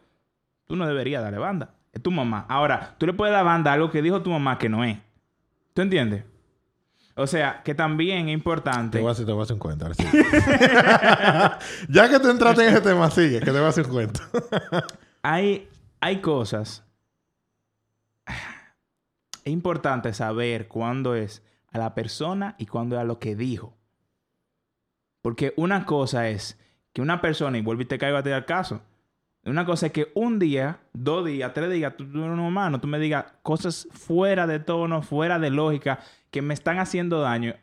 tú 0.67 0.77
no 0.77 0.87
deberías 0.87 1.23
darle 1.23 1.39
banda. 1.39 1.75
Es 1.93 2.03
tu 2.03 2.11
mamá. 2.11 2.47
Ahora, 2.49 2.95
tú 2.97 3.07
le 3.07 3.13
puedes 3.13 3.35
dar 3.35 3.45
banda 3.45 3.73
a 3.73 3.75
algo 3.75 3.91
que 3.91 4.01
dijo 4.01 4.23
tu 4.23 4.31
mamá 4.31 4.57
que 4.57 4.71
no 4.71 4.83
es. 4.85 4.97
¿Tú 5.75 5.83
entiendes? 5.83 6.25
O 7.15 7.27
sea, 7.27 7.61
que 7.63 7.75
también 7.75 8.29
es 8.31 8.35
importante. 8.35 8.97
Te 8.97 9.03
voy 9.03 9.11
a 9.11 9.13
hacer, 9.13 9.27
te 9.27 9.33
voy 9.33 9.41
a 9.41 9.45
hacer 9.45 9.55
un 9.55 9.61
cuento. 9.61 9.85
ahora 9.85 9.95
sí. 9.95 10.05
ya 11.93 12.09
que 12.09 12.19
tú 12.19 12.31
entraste 12.31 12.63
en 12.63 12.69
ese 12.71 12.81
tema, 12.81 13.11
sigue, 13.11 13.41
que 13.41 13.45
te 13.45 13.53
voy 13.53 13.65
a 13.65 13.69
hacer 13.69 13.85
un 13.85 13.93
cuento. 13.93 14.21
hay, 15.23 15.69
hay 16.01 16.23
cosas. 16.23 16.83
Es 19.45 19.53
importante 19.53 20.15
saber 20.15 20.69
cuándo 20.69 21.17
es 21.17 21.43
a 21.73 21.79
la 21.79 21.95
persona 21.95 22.55
y 22.59 22.67
cuándo 22.67 22.95
es 22.95 23.01
a 23.03 23.05
lo 23.05 23.19
que 23.19 23.35
dijo. 23.35 23.77
Porque 25.21 25.53
una 25.57 25.85
cosa 25.85 26.29
es 26.29 26.61
que 26.93 27.03
una 27.03 27.21
persona, 27.21 27.59
y 27.59 27.63
vuelve 27.63 27.85
y 27.85 27.87
te 27.87 28.05
a 28.05 28.23
ti 28.23 28.31
al 28.31 28.45
caso. 28.45 28.83
Una 29.45 29.65
cosa 29.65 29.87
es 29.87 29.93
que 29.93 30.13
un 30.15 30.39
día, 30.39 30.81
dos 30.93 31.25
días, 31.25 31.53
tres 31.53 31.71
días, 31.71 31.97
tú, 31.97 32.05
tú 32.11 32.19
eres 32.19 32.33
un 32.33 32.41
humano, 32.41 32.81
tú 32.81 32.87
me 32.87 32.99
digas 32.99 33.25
cosas 33.43 33.89
fuera 33.91 34.47
de 34.47 34.61
tono, 34.61 35.03
fuera 35.03 35.39
de 35.39 35.51
lógica, 35.51 35.99
que 36.31 36.43
me 36.43 36.55
están 36.55 36.79
haciendo 36.79 37.21
daño. 37.21 37.55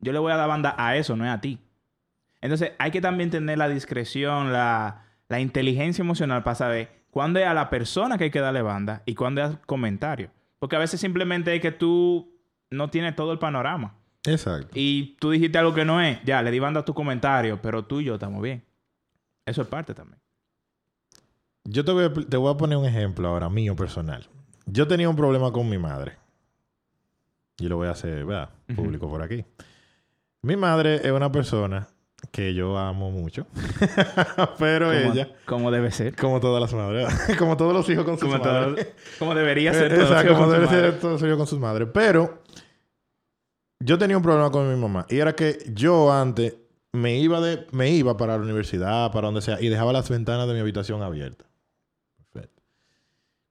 Yo 0.00 0.12
le 0.12 0.18
voy 0.18 0.32
a 0.32 0.36
dar 0.36 0.48
banda 0.48 0.74
a 0.76 0.96
eso, 0.96 1.16
no 1.16 1.24
es 1.24 1.30
a 1.30 1.40
ti. 1.40 1.60
Entonces, 2.40 2.72
hay 2.78 2.90
que 2.90 3.00
también 3.00 3.30
tener 3.30 3.58
la 3.58 3.68
discreción, 3.68 4.52
la, 4.52 5.04
la 5.28 5.38
inteligencia 5.38 6.02
emocional 6.02 6.42
para 6.42 6.56
saber 6.56 7.01
cuándo 7.12 7.38
es 7.38 7.46
a 7.46 7.52
la 7.52 7.68
persona 7.68 8.16
que 8.16 8.24
hay 8.24 8.30
que 8.30 8.40
darle 8.40 8.62
banda 8.62 9.02
y 9.04 9.14
cuándo 9.14 9.42
es 9.42 9.50
al 9.50 9.60
comentario. 9.60 10.30
Porque 10.58 10.76
a 10.76 10.78
veces 10.78 10.98
simplemente 10.98 11.54
es 11.54 11.60
que 11.60 11.70
tú 11.70 12.40
no 12.70 12.88
tienes 12.88 13.14
todo 13.14 13.32
el 13.32 13.38
panorama. 13.38 13.98
Exacto. 14.24 14.70
Y 14.74 15.16
tú 15.20 15.30
dijiste 15.30 15.58
algo 15.58 15.74
que 15.74 15.84
no 15.84 16.00
es. 16.00 16.20
Ya, 16.24 16.40
le 16.40 16.50
di 16.50 16.58
banda 16.58 16.80
a 16.80 16.84
tu 16.86 16.94
comentario, 16.94 17.60
pero 17.60 17.84
tú 17.84 18.00
y 18.00 18.04
yo 18.04 18.14
estamos 18.14 18.40
bien. 18.40 18.64
Eso 19.44 19.60
es 19.60 19.68
parte 19.68 19.92
también. 19.92 20.18
Yo 21.64 21.84
te 21.84 21.92
voy, 21.92 22.04
a, 22.04 22.12
te 22.12 22.36
voy 22.38 22.52
a 22.52 22.56
poner 22.56 22.78
un 22.78 22.86
ejemplo 22.86 23.28
ahora, 23.28 23.50
mío 23.50 23.76
personal. 23.76 24.26
Yo 24.64 24.88
tenía 24.88 25.08
un 25.08 25.16
problema 25.16 25.52
con 25.52 25.68
mi 25.68 25.76
madre. 25.76 26.16
Y 27.58 27.68
lo 27.68 27.76
voy 27.76 27.88
a 27.88 27.90
hacer, 27.90 28.24
¿verdad? 28.24 28.48
Público 28.74 29.08
por 29.10 29.22
aquí. 29.22 29.44
Mi 30.40 30.56
madre 30.56 30.96
es 30.96 31.12
una 31.12 31.30
persona 31.30 31.88
que 32.30 32.54
yo 32.54 32.78
amo 32.78 33.10
mucho. 33.10 33.46
Pero 34.58 34.86
Como, 34.88 35.12
ella, 35.12 35.28
como 35.44 35.70
debe 35.70 35.90
ser. 35.90 36.14
como 36.16 36.40
todas 36.40 36.60
las 36.60 36.72
madres, 36.72 37.08
como 37.38 37.56
todos 37.56 37.72
los 37.74 37.88
hijos 37.90 38.04
con 38.04 38.18
sus 38.18 38.28
Como, 38.30 38.42
madres. 38.42 38.86
todo- 38.86 38.94
como 39.18 39.34
debería 39.34 39.70
Eh, 39.72 39.74
ser. 39.74 39.92
todo 39.94 40.02
Exacto, 40.02 40.34
como 40.34 40.50
debe 40.50 40.68
ser 40.68 40.98
todo 41.00 41.18
suyo 41.18 41.36
con 41.36 41.46
sus 41.46 41.58
madres. 41.58 41.88
Pero 41.92 42.42
yo 43.80 43.98
tenía 43.98 44.16
un 44.16 44.22
problema 44.22 44.50
con 44.50 44.68
mi 44.72 44.80
mamá. 44.80 45.06
Y 45.10 45.18
era 45.18 45.34
que 45.34 45.58
yo 45.74 46.12
antes 46.12 46.56
me 46.92 47.18
iba, 47.18 47.40
de, 47.40 47.66
me 47.72 47.90
iba 47.90 48.16
para 48.16 48.36
la 48.36 48.42
universidad, 48.42 49.10
para 49.12 49.26
donde 49.26 49.40
sea, 49.42 49.60
y 49.60 49.68
dejaba 49.68 49.92
las 49.92 50.08
ventanas 50.08 50.46
de 50.46 50.54
mi 50.54 50.60
habitación 50.60 51.02
abiertas. 51.02 51.48
Perfecto. 52.32 52.62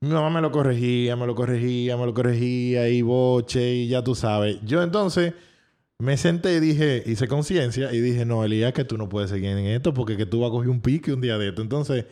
Mi 0.01 0.09
mamá 0.09 0.29
me 0.29 0.41
lo 0.41 0.51
corregía, 0.51 1.15
me 1.15 1.25
lo 1.27 1.35
corregía, 1.35 1.97
me 1.97 2.05
lo 2.05 2.13
corregía, 2.13 2.87
y 2.87 3.01
boche, 3.01 3.73
y 3.73 3.87
ya 3.87 4.03
tú 4.03 4.15
sabes. 4.15 4.59
Yo 4.63 4.81
entonces 4.83 5.33
me 6.01 6.17
senté 6.17 6.55
y 6.55 6.60
dije, 6.60 7.03
hice 7.05 7.27
conciencia, 7.27 7.93
y 7.93 8.01
dije, 8.01 8.25
no, 8.25 8.43
Elías, 8.43 8.74
que 8.74 8.84
tú 8.84 8.98
no 8.98 9.08
puedes 9.08 9.29
seguir 9.29 9.51
en 9.51 9.65
esto, 9.67 9.93
porque 9.93 10.17
que 10.17 10.25
tú 10.25 10.41
vas 10.41 10.50
a 10.50 10.51
coger 10.51 10.70
un 10.70 10.81
pique 10.81 11.13
un 11.13 11.22
día 11.22 11.38
de 11.38 11.50
esto. 11.50 11.62
Entonces... 11.62 12.05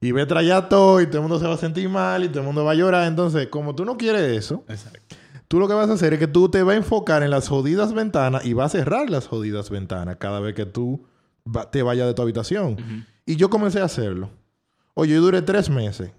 Y 0.00 0.12
ve 0.12 0.20
a 0.20 0.26
traer 0.26 0.68
todo 0.68 1.00
y 1.00 1.06
todo 1.06 1.18
el 1.18 1.22
mundo 1.22 1.38
se 1.38 1.46
va 1.46 1.54
a 1.54 1.56
sentir 1.56 1.88
mal 1.88 2.24
y 2.24 2.28
todo 2.28 2.40
el 2.40 2.46
mundo 2.46 2.62
va 2.62 2.72
a 2.72 2.74
llorar. 2.74 3.08
Entonces, 3.08 3.46
como 3.46 3.74
tú 3.74 3.86
no 3.86 3.96
quieres 3.96 4.36
eso, 4.36 4.62
Exacto. 4.68 5.16
tú 5.48 5.58
lo 5.58 5.66
que 5.66 5.72
vas 5.72 5.88
a 5.88 5.94
hacer 5.94 6.12
es 6.12 6.18
que 6.18 6.26
tú 6.26 6.50
te 6.50 6.62
vas 6.62 6.74
a 6.74 6.76
enfocar 6.76 7.22
en 7.22 7.30
las 7.30 7.48
jodidas 7.48 7.94
ventanas 7.94 8.44
y 8.44 8.52
vas 8.52 8.74
a 8.74 8.78
cerrar 8.78 9.08
las 9.08 9.26
jodidas 9.26 9.70
ventanas 9.70 10.16
cada 10.16 10.40
vez 10.40 10.54
que 10.54 10.66
tú 10.66 11.06
te 11.70 11.82
vayas 11.82 12.06
de 12.06 12.12
tu 12.12 12.20
habitación. 12.20 13.06
Y 13.24 13.36
yo 13.36 13.48
comencé 13.48 13.80
a 13.80 13.84
hacerlo. 13.84 14.28
Oye, 14.92 15.14
yo 15.14 15.22
duré 15.22 15.40
tres 15.40 15.70
meses. 15.70 16.10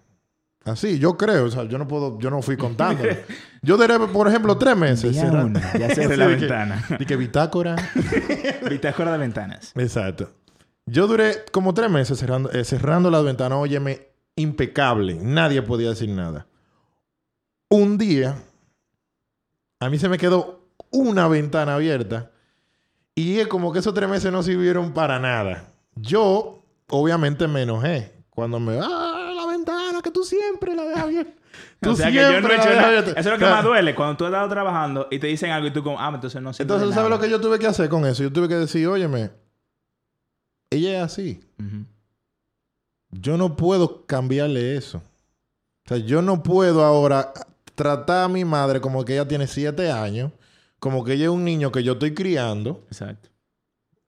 Así, 0.66 0.98
yo 1.00 1.16
creo. 1.16 1.46
O 1.46 1.52
sea, 1.52 1.64
yo 1.66 1.78
no 1.78 1.88
puedo, 1.88 2.18
yo 2.20 2.30
no 2.32 2.42
fui 2.42 2.58
contando. 2.58 3.04
yo 3.62 3.78
duré, 3.78 3.98
por 4.00 4.28
ejemplo, 4.28 4.58
tres 4.58 4.76
meses. 4.76 5.12
Día 5.14 5.22
cerra- 5.22 5.46
uno, 5.46 5.60
ya 5.80 5.90
cerré 5.96 6.18
la 6.18 6.28
ventana. 6.28 6.86
de 6.98 7.06
que 7.06 7.16
bitácora. 7.16 7.76
Bitácora 8.70 9.12
de 9.14 9.18
ventanas. 9.20 9.72
Exacto. 9.76 10.32
Yo 10.88 11.08
duré 11.08 11.46
como 11.52 11.74
tres 11.74 11.90
meses 11.90 12.18
cerrando, 12.20 12.52
eh, 12.52 12.64
cerrando 12.64 13.10
las 13.12 13.24
ventanas. 13.24 13.58
Óyeme, 13.60 14.08
impecable. 14.36 15.16
Nadie 15.22 15.62
podía 15.62 15.90
decir 15.90 16.10
nada. 16.10 16.48
Un 17.70 17.98
día, 17.98 18.36
a 19.80 19.90
mí 19.90 19.98
se 20.00 20.10
me 20.10 20.18
quedó 20.18 20.68
una 20.92 21.28
ventana 21.28 21.76
abierta 21.76 22.32
y 23.16 23.40
es 23.40 23.48
como 23.48 23.72
que 23.74 23.80
esos 23.80 23.94
tres 23.94 24.10
meses 24.10 24.32
no 24.32 24.44
sirvieron 24.44 24.94
para 24.94 25.20
nada. 25.20 25.72
Yo, 25.96 26.64
obviamente, 26.90 27.48
me 27.48 27.64
enojé 27.64 28.14
cuando 28.30 28.60
me... 28.60 28.80
¡Ah, 28.82 29.05
siempre 30.58 30.76
la 30.76 30.84
dejas 30.84 31.04
abierta! 31.04 31.34
Tú 31.82 31.92
O 31.92 31.96
sea, 31.96 32.08
que 32.08 32.14
yo 32.16 32.22
no 32.24 32.30
siempre 32.30 32.54
he 32.54 32.58
la 32.58 32.64
hecho 32.64 32.70
dejas 32.70 32.86
nada. 32.86 33.00
abierta. 33.00 33.20
Eso 33.20 33.20
es 33.20 33.26
lo 33.34 33.38
que 33.38 33.44
O 33.44 33.48
sea, 33.48 33.56
más 33.56 33.64
duele. 33.64 33.96
Cuando 33.96 34.18
tú 34.18 34.26
estás 34.26 34.50
trabajando 34.50 35.08
y 35.12 35.20
te 35.20 35.28
dicen 35.28 35.52
algo 35.52 35.68
y 35.68 35.72
tú 35.72 35.84
como, 35.84 36.00
ah, 36.00 36.12
entonces 36.14 36.42
no 36.42 36.52
sirve 36.54 36.64
Entonces, 36.74 36.96
¿sabes 36.96 37.10
lo 37.10 37.20
que 37.20 37.30
yo 37.30 37.40
tuve 37.40 37.60
que 37.60 37.68
hacer 37.68 37.88
con 37.90 38.06
eso? 38.06 38.24
Yo 38.24 38.32
tuve 38.34 38.48
que 38.48 38.56
decir, 38.56 38.88
óyeme, 38.88 39.32
ella 40.70 40.98
es 40.98 41.04
así. 41.04 41.40
Yo 43.12 43.38
no 43.38 43.56
puedo 43.56 44.06
cambiarle 44.06 44.76
eso. 44.76 44.98
O 44.98 45.88
sea, 45.88 45.98
yo 45.98 46.22
no 46.22 46.44
puedo 46.44 46.84
ahora 46.84 47.32
tratar 47.76 48.26
a 48.26 48.28
mi 48.28 48.44
madre 48.44 48.82
como 48.82 49.06
que 49.06 49.14
ella 49.14 49.28
tiene 49.28 49.48
siete 49.48 49.92
años, 49.92 50.32
como 50.80 51.04
que 51.04 51.14
ella 51.14 51.26
es 51.26 51.30
un 51.32 51.44
niño 51.44 51.72
que 51.72 51.84
yo 51.84 51.94
estoy 51.94 52.14
criando. 52.14 52.84
Exacto. 52.88 53.30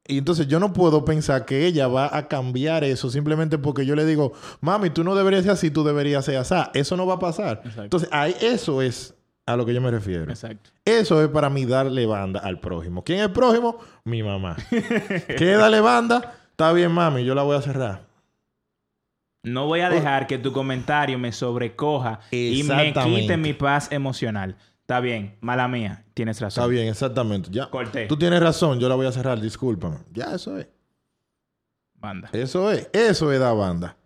Y 0.08 0.20
entonces 0.20 0.48
yo 0.48 0.60
no 0.60 0.74
puedo 0.74 1.04
pensar 1.04 1.46
que 1.46 1.66
ella 1.66 1.88
va 1.88 2.16
a 2.16 2.28
cambiar 2.28 2.84
eso 2.84 3.10
simplemente 3.10 3.58
porque 3.58 3.86
yo 3.86 3.96
le 3.96 4.06
digo, 4.06 4.34
mami, 4.62 4.90
tú 4.90 5.04
no 5.04 5.16
deberías 5.16 5.44
ser 5.44 5.52
así, 5.52 5.72
tú 5.72 5.84
deberías 5.84 6.24
ser 6.24 6.38
así. 6.38 6.56
Eso 6.74 6.96
no 6.96 7.06
va 7.06 7.16
a 7.16 7.20
pasar. 7.20 7.62
Exacto. 7.64 7.84
Entonces, 7.84 8.10
ahí, 8.12 8.36
eso 8.42 8.82
es 8.82 9.14
a 9.46 9.56
lo 9.56 9.66
que 9.66 9.74
yo 9.74 9.82
me 9.82 9.92
refiero. 9.92 10.24
Exacto. 10.24 10.70
Eso 10.86 11.22
es 11.22 11.30
para 11.30 11.50
mí 11.50 11.66
darle 11.66 12.06
banda 12.06 12.40
al 12.40 12.60
prójimo. 12.60 13.04
¿Quién 13.04 13.20
es 13.20 13.26
el 13.26 13.32
prójimo? 13.32 13.78
Mi 14.04 14.24
mamá. 14.24 14.56
¿Qué 14.70 15.52
darle 15.52 15.82
banda? 15.82 16.36
Está 16.52 16.72
bien, 16.74 16.92
mami, 16.92 17.24
yo 17.24 17.36
la 17.36 17.44
voy 17.44 17.58
a 17.58 17.62
cerrar. 17.62 18.08
No 19.44 19.66
voy 19.66 19.80
a 19.80 19.90
dejar 19.90 20.28
que 20.28 20.38
tu 20.38 20.52
comentario 20.52 21.18
me 21.18 21.32
sobrecoja 21.32 22.20
y 22.32 22.64
me 22.64 22.94
quite 22.94 23.38
mi 23.38 23.54
paz 23.54 23.92
emocional. 23.92 24.58
Está 24.88 25.02
bien, 25.02 25.36
mala 25.42 25.68
mía, 25.68 26.06
tienes 26.14 26.40
razón. 26.40 26.64
Está 26.64 26.68
bien, 26.72 26.88
exactamente. 26.88 27.50
Ya. 27.52 27.70
Corté. 27.70 28.06
Tú 28.06 28.16
tienes 28.16 28.40
razón, 28.40 28.80
yo 28.80 28.88
la 28.88 28.96
voy 28.96 29.06
a 29.06 29.12
cerrar, 29.12 29.38
discúlpame. 29.42 29.98
Ya, 30.14 30.34
eso 30.34 30.58
es. 30.58 30.66
Banda. 31.96 32.30
Eso 32.32 32.72
es. 32.72 32.88
Eso 32.94 33.34
es 33.34 33.38
dar 33.38 33.54
banda. 33.58 33.98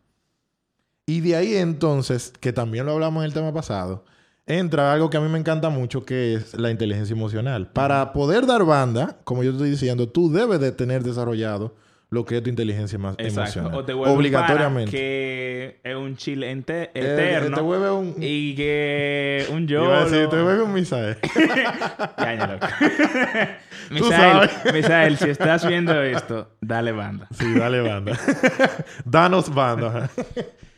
Y 1.06 1.22
de 1.22 1.36
ahí 1.36 1.56
entonces, 1.56 2.34
que 2.40 2.52
también 2.52 2.88
lo 2.88 2.94
hablamos 2.94 3.22
en 3.22 3.28
el 3.28 3.34
tema 3.36 3.54
pasado, 3.54 4.06
entra 4.48 4.92
algo 4.92 5.12
que 5.12 5.18
a 5.18 5.22
mí 5.22 5.30
me 5.30 5.38
encanta 5.38 5.70
mucho, 5.70 6.04
que 6.04 6.34
es 6.34 6.56
la 6.56 6.72
inteligencia 6.72 7.14
emocional. 7.14 7.68
Para 7.72 8.12
poder 8.12 8.48
dar 8.48 8.66
banda, 8.66 9.20
como 9.24 9.44
yo 9.44 9.52
te 9.52 9.58
estoy 9.58 9.70
diciendo, 9.70 10.10
tú 10.10 10.32
debes 10.32 10.60
de 10.60 10.72
tener 10.72 11.04
desarrollado 11.04 11.76
lo 12.14 12.26
que 12.26 12.36
es 12.38 12.44
tu 12.44 12.50
inteligencia 12.50 12.98
Exacto. 13.00 13.24
emocional. 13.26 13.74
O 13.74 13.86
te 13.86 13.94
vuelve 13.94 14.14
Obligatoriamente. 14.14 14.90
Un 14.90 14.92
que 14.92 15.80
es 15.82 15.96
un 15.96 16.18
chile 16.18 16.52
ente- 16.52 16.92
Eh, 16.94 17.14
eterno. 17.14 17.56
te 17.56 17.62
vuelve 17.62 17.90
un... 17.90 18.16
Y 18.20 18.54
que 18.54 19.46
un 19.50 19.66
yo. 19.66 19.86
Iba 19.86 20.02
a 20.02 20.04
decir, 20.06 20.28
te 20.28 20.42
vuelve 20.42 20.62
un 20.64 20.74
Misael. 20.74 21.18
Ya, 22.18 22.36
ya, 22.36 22.48
loco. 22.48 22.68
Tú 23.98 24.74
Misael, 24.74 25.18
si 25.18 25.30
estás 25.30 25.66
viendo 25.66 26.02
esto, 26.04 26.50
dale 26.60 26.92
banda. 26.92 27.28
sí, 27.32 27.54
dale 27.54 27.80
banda. 27.80 28.18
Danos 29.06 29.54
banda. 29.54 30.10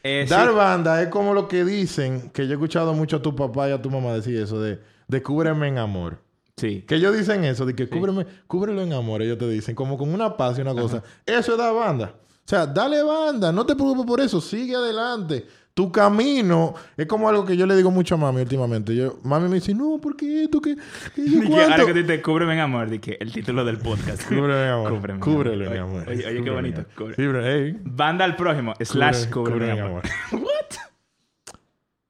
Eh, 0.04 0.26
sí. 0.28 0.30
Dar 0.30 0.54
banda 0.54 1.02
es 1.02 1.08
como 1.08 1.34
lo 1.34 1.48
que 1.48 1.64
dicen, 1.66 2.30
que 2.30 2.46
yo 2.46 2.52
he 2.52 2.54
escuchado 2.54 2.94
mucho 2.94 3.18
a 3.18 3.22
tu 3.24 3.36
papá 3.36 3.70
y 3.70 3.72
a 3.72 3.82
tu 3.82 3.90
mamá 3.90 4.14
decir 4.14 4.40
eso, 4.40 4.62
de, 4.62 4.80
de 5.08 5.24
cúbreme 5.24 5.68
en 5.68 5.80
amor. 5.80 6.20
Sí. 6.56 6.84
Que 6.88 6.96
ellos 6.96 7.18
dicen 7.18 7.44
eso, 7.44 7.66
de 7.66 7.76
que 7.76 7.90
cúbreme, 7.90 8.26
cúbrelo 8.48 8.82
en 8.82 8.94
amor, 8.94 9.22
ellos 9.22 9.38
te 9.38 9.50
dicen, 9.50 9.76
como 9.76 9.98
con 9.98 10.14
una 10.14 10.38
paz 10.38 10.58
y 10.58 10.62
una 10.62 10.74
cosa. 10.74 11.04
Eso 11.26 11.54
es 11.54 11.58
dar 11.58 11.74
banda. 11.74 12.16
O 12.46 12.50
sea, 12.50 12.68
dale 12.68 13.02
banda, 13.02 13.52
no 13.52 13.66
te 13.66 13.76
preocupes 13.76 14.06
por 14.06 14.20
eso, 14.20 14.42
sigue 14.42 14.76
adelante. 14.76 15.46
Tu 15.74 15.92
camino 15.92 16.76
es 16.96 17.08
como 17.08 17.28
algo 17.28 17.44
que 17.46 17.58
yo 17.58 17.66
le 17.66 17.76
digo 17.76 17.90
mucho 17.90 18.14
a 18.14 18.18
mami 18.20 18.42
últimamente. 18.42 18.96
Yo, 18.96 19.18
mami 19.24 19.50
me 19.50 19.56
dice, 19.56 19.74
no, 19.74 19.98
¿por 20.00 20.16
qué 20.16 20.44
esto? 20.44 20.62
¿Qué, 20.62 20.76
qué 21.16 21.24
cuánto?" 21.48 21.72
ahora 21.72 21.86
que 21.86 21.94
tú 22.02 22.06
te 22.06 22.22
cúbreme 22.22 22.54
en 22.54 22.60
amor, 22.60 22.90
di 22.92 23.00
que 23.00 23.18
el 23.20 23.32
título 23.32 23.66
del 23.66 23.80
podcast. 23.80 24.24
Cúbreme 24.28 24.66
en 24.66 24.70
amor. 24.70 24.92
Cúbreme 24.92 25.20
Cúbrelo 25.20 25.74
en 25.74 25.78
amor. 25.80 26.04
Oye, 26.08 26.18
oye, 26.18 26.24
qué 26.26 26.38
Cúbreme 26.38 26.56
bonito. 26.56 26.86
amor. 26.96 27.44
Ey. 27.48 27.80
Banda 27.84 28.26
al 28.26 28.36
prójimo, 28.36 28.74
slash 28.80 29.30
cúbreme, 29.30 29.72
en 29.72 29.80
amor. 29.80 30.04
What? 30.34 30.78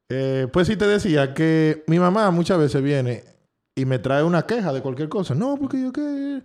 Eh, 0.10 0.48
pues 0.52 0.68
sí 0.68 0.76
te 0.76 0.86
decía 0.86 1.34
que 1.34 1.86
mi 1.88 2.00
mamá 2.00 2.30
muchas 2.32 2.58
veces 2.58 2.84
viene 2.84 3.24
y 3.76 3.86
me 3.86 4.00
trae 4.00 4.24
una 4.24 4.44
queja 4.44 4.72
de 4.72 4.82
cualquier 4.82 5.10
cosa. 5.10 5.36
No, 5.36 5.58
porque 5.58 5.82
yo 5.82 5.92
qué... 5.92 6.44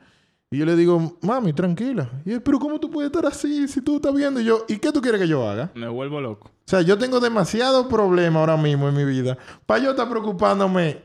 Y 0.50 0.56
yo 0.56 0.64
le 0.64 0.76
digo, 0.76 1.18
mami, 1.20 1.52
tranquila. 1.52 2.10
Y 2.24 2.32
él, 2.32 2.42
pero 2.42 2.58
¿cómo 2.58 2.80
tú 2.80 2.90
puedes 2.90 3.10
estar 3.10 3.26
así 3.26 3.68
si 3.68 3.82
tú 3.82 3.96
estás 3.96 4.14
viendo? 4.14 4.40
Y 4.40 4.44
yo, 4.44 4.64
¿y 4.66 4.78
qué 4.78 4.90
tú 4.90 5.02
quieres 5.02 5.20
que 5.20 5.28
yo 5.28 5.46
haga? 5.46 5.70
Me 5.74 5.88
vuelvo 5.88 6.22
loco. 6.22 6.48
O 6.48 6.70
sea, 6.70 6.80
yo 6.80 6.96
tengo 6.96 7.20
demasiados 7.20 7.86
problemas 7.86 8.40
ahora 8.40 8.56
mismo 8.56 8.88
en 8.88 8.94
mi 8.94 9.04
vida 9.04 9.36
para 9.66 9.84
yo 9.84 9.90
estar 9.90 10.08
preocupándome 10.08 11.02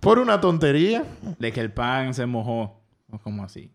por 0.00 0.18
una 0.18 0.40
tontería. 0.40 1.04
De 1.38 1.52
que 1.52 1.60
el 1.60 1.72
pan 1.72 2.14
se 2.14 2.24
mojó. 2.24 2.80
O 3.10 3.18
como 3.18 3.44
así. 3.44 3.70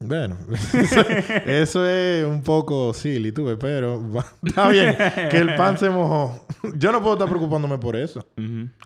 Bueno, 0.00 0.36
eso, 0.74 1.00
eso 1.46 1.86
es 1.88 2.24
un 2.26 2.42
poco 2.42 2.92
silly, 2.92 3.32
tú 3.32 3.44
ves, 3.46 3.56
pero 3.58 4.00
va- 4.12 4.26
está 4.42 4.68
bien 4.68 4.94
que 5.30 5.38
el 5.38 5.54
pan 5.54 5.78
se 5.78 5.88
mojó. 5.88 6.46
Yo 6.76 6.92
no 6.92 7.00
puedo 7.00 7.14
estar 7.14 7.28
preocupándome 7.28 7.78
por 7.78 7.96
eso. 7.96 8.26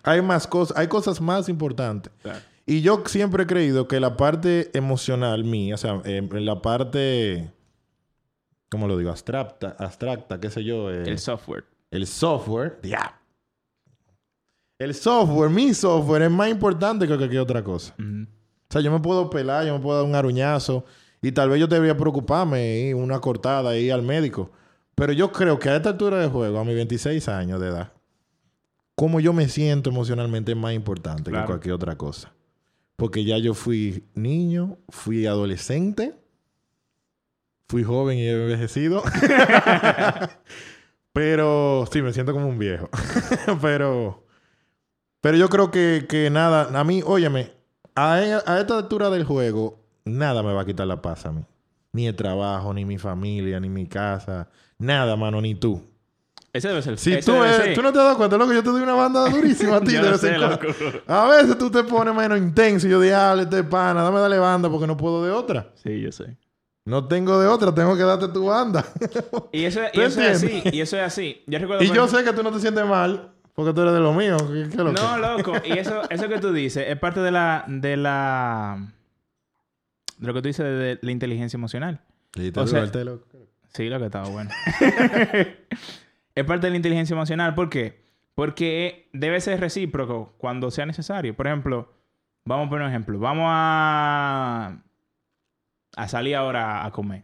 Hay 0.03 0.21
más 0.21 0.47
cosas, 0.47 0.77
hay 0.77 0.87
cosas 0.87 1.19
más 1.19 1.49
importantes. 1.49 2.11
Claro. 2.21 2.39
Y 2.65 2.81
yo 2.81 3.03
siempre 3.07 3.43
he 3.43 3.47
creído 3.47 3.87
que 3.87 3.99
la 3.99 4.15
parte 4.15 4.69
emocional 4.77 5.43
mía, 5.43 5.75
o 5.75 5.77
sea, 5.77 6.01
eh, 6.05 6.21
la 6.31 6.61
parte, 6.61 7.51
¿cómo 8.69 8.87
lo 8.87 8.95
digo? 8.97 9.09
Abstracta, 9.09 9.75
abstracta, 9.79 10.39
qué 10.39 10.49
sé 10.51 10.63
yo. 10.63 10.91
eh, 10.91 11.03
El 11.07 11.17
software. 11.19 11.65
el 11.91 12.05
software, 12.05 12.79
ya. 12.83 13.19
El 14.77 14.93
software, 14.93 15.49
mi 15.49 15.73
software 15.73 16.21
es 16.21 16.31
más 16.31 16.49
importante 16.49 17.05
que 17.07 17.17
cualquier 17.17 17.41
otra 17.41 17.61
cosa. 17.63 17.93
Ujú. 17.99 18.27
O 18.69 18.73
sea, 18.73 18.81
yo 18.81 18.91
me 18.91 18.99
puedo 18.99 19.29
pelar, 19.29 19.65
yo 19.65 19.73
me 19.73 19.79
puedo 19.79 19.97
dar 19.97 20.07
un 20.07 20.15
aruñazo 20.15 20.85
y 21.21 21.31
tal 21.31 21.49
vez 21.49 21.59
yo 21.59 21.67
debería 21.67 21.97
preocuparme 21.97 22.89
y 22.89 22.93
una 22.93 23.19
cortada 23.19 23.75
y 23.77 23.85
ir 23.85 23.93
al 23.93 24.03
médico. 24.03 24.51
Pero 24.95 25.11
yo 25.13 25.31
creo 25.31 25.57
que 25.57 25.69
a 25.69 25.75
esta 25.75 25.89
altura 25.89 26.19
de 26.19 26.27
juego, 26.27 26.59
a 26.59 26.63
mis 26.63 26.75
26 26.75 27.27
años 27.29 27.59
de 27.59 27.69
edad, 27.69 27.91
cómo 28.95 29.19
yo 29.19 29.33
me 29.33 29.47
siento 29.49 29.89
emocionalmente 29.89 30.51
es 30.51 30.57
más 30.57 30.73
importante 30.73 31.31
Claro. 31.31 31.45
que 31.45 31.51
cualquier 31.51 31.73
otra 31.73 31.95
cosa. 31.97 32.31
Porque 32.95 33.23
ya 33.23 33.37
yo 33.37 33.53
fui 33.53 34.03
niño, 34.13 34.77
fui 34.89 35.25
adolescente, 35.25 36.15
fui 37.69 37.83
joven 37.83 38.17
y 38.19 38.23
he 38.27 38.31
envejecido. 38.43 39.01
pero 41.13 41.85
sí, 41.91 42.01
me 42.01 42.13
siento 42.13 42.33
como 42.33 42.47
un 42.47 42.59
viejo. 42.59 42.89
pero, 43.61 44.25
pero 45.21 45.37
yo 45.37 45.49
creo 45.49 45.71
que, 45.71 46.05
que 46.07 46.29
nada, 46.29 46.79
a 46.79 46.83
mí, 46.83 47.01
óyeme, 47.05 47.51
a, 48.07 48.13
a 48.45 48.59
esta 48.59 48.77
altura 48.77 49.09
del 49.09 49.23
juego, 49.23 49.79
nada 50.05 50.43
me 50.43 50.53
va 50.53 50.61
a 50.61 50.65
quitar 50.65 50.87
la 50.87 51.01
paz 51.01 51.25
a 51.25 51.31
mí. 51.31 51.43
Ni 51.91 52.07
el 52.07 52.15
trabajo, 52.15 52.73
ni 52.73 52.85
mi 52.85 52.97
familia, 52.97 53.59
ni 53.59 53.69
mi 53.69 53.87
casa. 53.87 54.47
Nada, 54.77 55.15
mano, 55.15 55.41
ni 55.41 55.55
tú. 55.55 55.81
Ese 56.51 56.67
debe 56.67 56.81
ser 56.81 56.97
Si 56.97 57.19
tú, 57.21 57.33
debe 57.33 57.53
ser. 57.53 57.75
tú 57.75 57.81
no 57.81 57.91
te 57.91 57.99
das 57.99 58.15
cuenta, 58.15 58.37
loco, 58.37 58.53
yo 58.53 58.63
te 58.63 58.69
doy 58.69 58.81
una 58.81 58.93
banda 58.93 59.29
durísima 59.29 59.77
a 59.77 59.81
ti 59.81 59.93
de 59.93 60.07
en 60.07 60.17
sé, 60.17 60.35
cuando. 60.35 60.59
A 61.07 61.27
veces 61.27 61.57
tú 61.57 61.69
te 61.69 61.83
pones 61.83 62.13
menos 62.15 62.37
intenso 62.37 62.87
y 62.87 62.91
yo 62.91 62.99
digo, 62.99 63.15
este 63.39 63.63
pana, 63.63 64.01
dame 64.01 64.19
dale 64.19 64.39
banda 64.39 64.69
porque 64.69 64.87
no 64.87 64.97
puedo 64.97 65.23
de 65.23 65.31
otra. 65.31 65.71
Sí, 65.75 66.01
yo 66.01 66.11
sé. 66.11 66.37
No 66.85 67.07
tengo 67.07 67.39
de 67.39 67.47
otra, 67.47 67.73
tengo 67.73 67.95
que 67.95 68.03
darte 68.03 68.29
tu 68.29 68.45
banda. 68.45 68.83
Y 69.51 69.65
eso, 69.65 69.81
y 69.93 69.95
¿Tú 69.95 70.01
eso 70.01 70.21
es 70.21 70.43
así. 70.43 70.63
Y 70.71 70.81
eso 70.81 70.97
es 70.97 71.03
así. 71.03 71.43
Yo 71.45 71.59
recuerdo 71.59 71.83
y 71.83 71.91
yo 71.91 72.07
sé 72.07 72.23
que 72.23 72.33
tú 72.33 72.41
no 72.41 72.51
te 72.51 72.59
sientes 72.59 72.85
mal 72.85 73.31
porque 73.59 73.73
tú 73.73 73.81
eres 73.81 73.93
de 73.93 73.99
lo 73.99 74.13
mío. 74.13 74.37
¿Qué, 74.37 74.53
qué 74.53 74.69
es 74.69 74.75
lo 74.77 74.93
No, 74.93 75.15
que? 75.15 75.19
loco. 75.19 75.53
Y 75.65 75.73
eso, 75.77 76.09
eso 76.09 76.29
que 76.29 76.39
tú 76.39 76.53
dices 76.53 76.85
es 76.87 76.97
parte 76.97 77.19
de 77.19 77.29
la... 77.29 77.65
De 77.67 77.97
la... 77.97 78.87
De 80.17 80.27
lo 80.27 80.33
que 80.33 80.41
tú 80.41 80.47
dices 80.47 80.65
de 80.65 80.97
la 81.01 81.11
inteligencia 81.11 81.57
emocional. 81.57 81.99
Sí, 82.35 82.53
te 82.53 82.59
o 82.61 82.65
sea- 82.65 82.85
loco. 83.03 83.25
Sí, 83.73 83.89
lo 83.89 83.99
que 83.99 84.05
estaba 84.05 84.29
bueno. 84.29 84.49
es 86.35 86.45
parte 86.45 86.67
de 86.67 86.71
la 86.71 86.77
inteligencia 86.77 87.13
emocional. 87.13 87.53
¿Por 87.53 87.69
qué? 87.69 88.01
Porque 88.33 89.09
debe 89.11 89.41
ser 89.41 89.59
recíproco 89.59 90.33
cuando 90.37 90.71
sea 90.71 90.85
necesario. 90.85 91.35
Por 91.35 91.47
ejemplo, 91.47 91.91
vamos 92.45 92.67
a 92.67 92.69
poner 92.69 92.85
un 92.85 92.91
ejemplo. 92.91 93.19
Vamos 93.19 93.45
a... 93.49 94.81
A 95.97 96.07
salir 96.07 96.37
ahora 96.37 96.85
a 96.85 96.91
comer. 96.91 97.23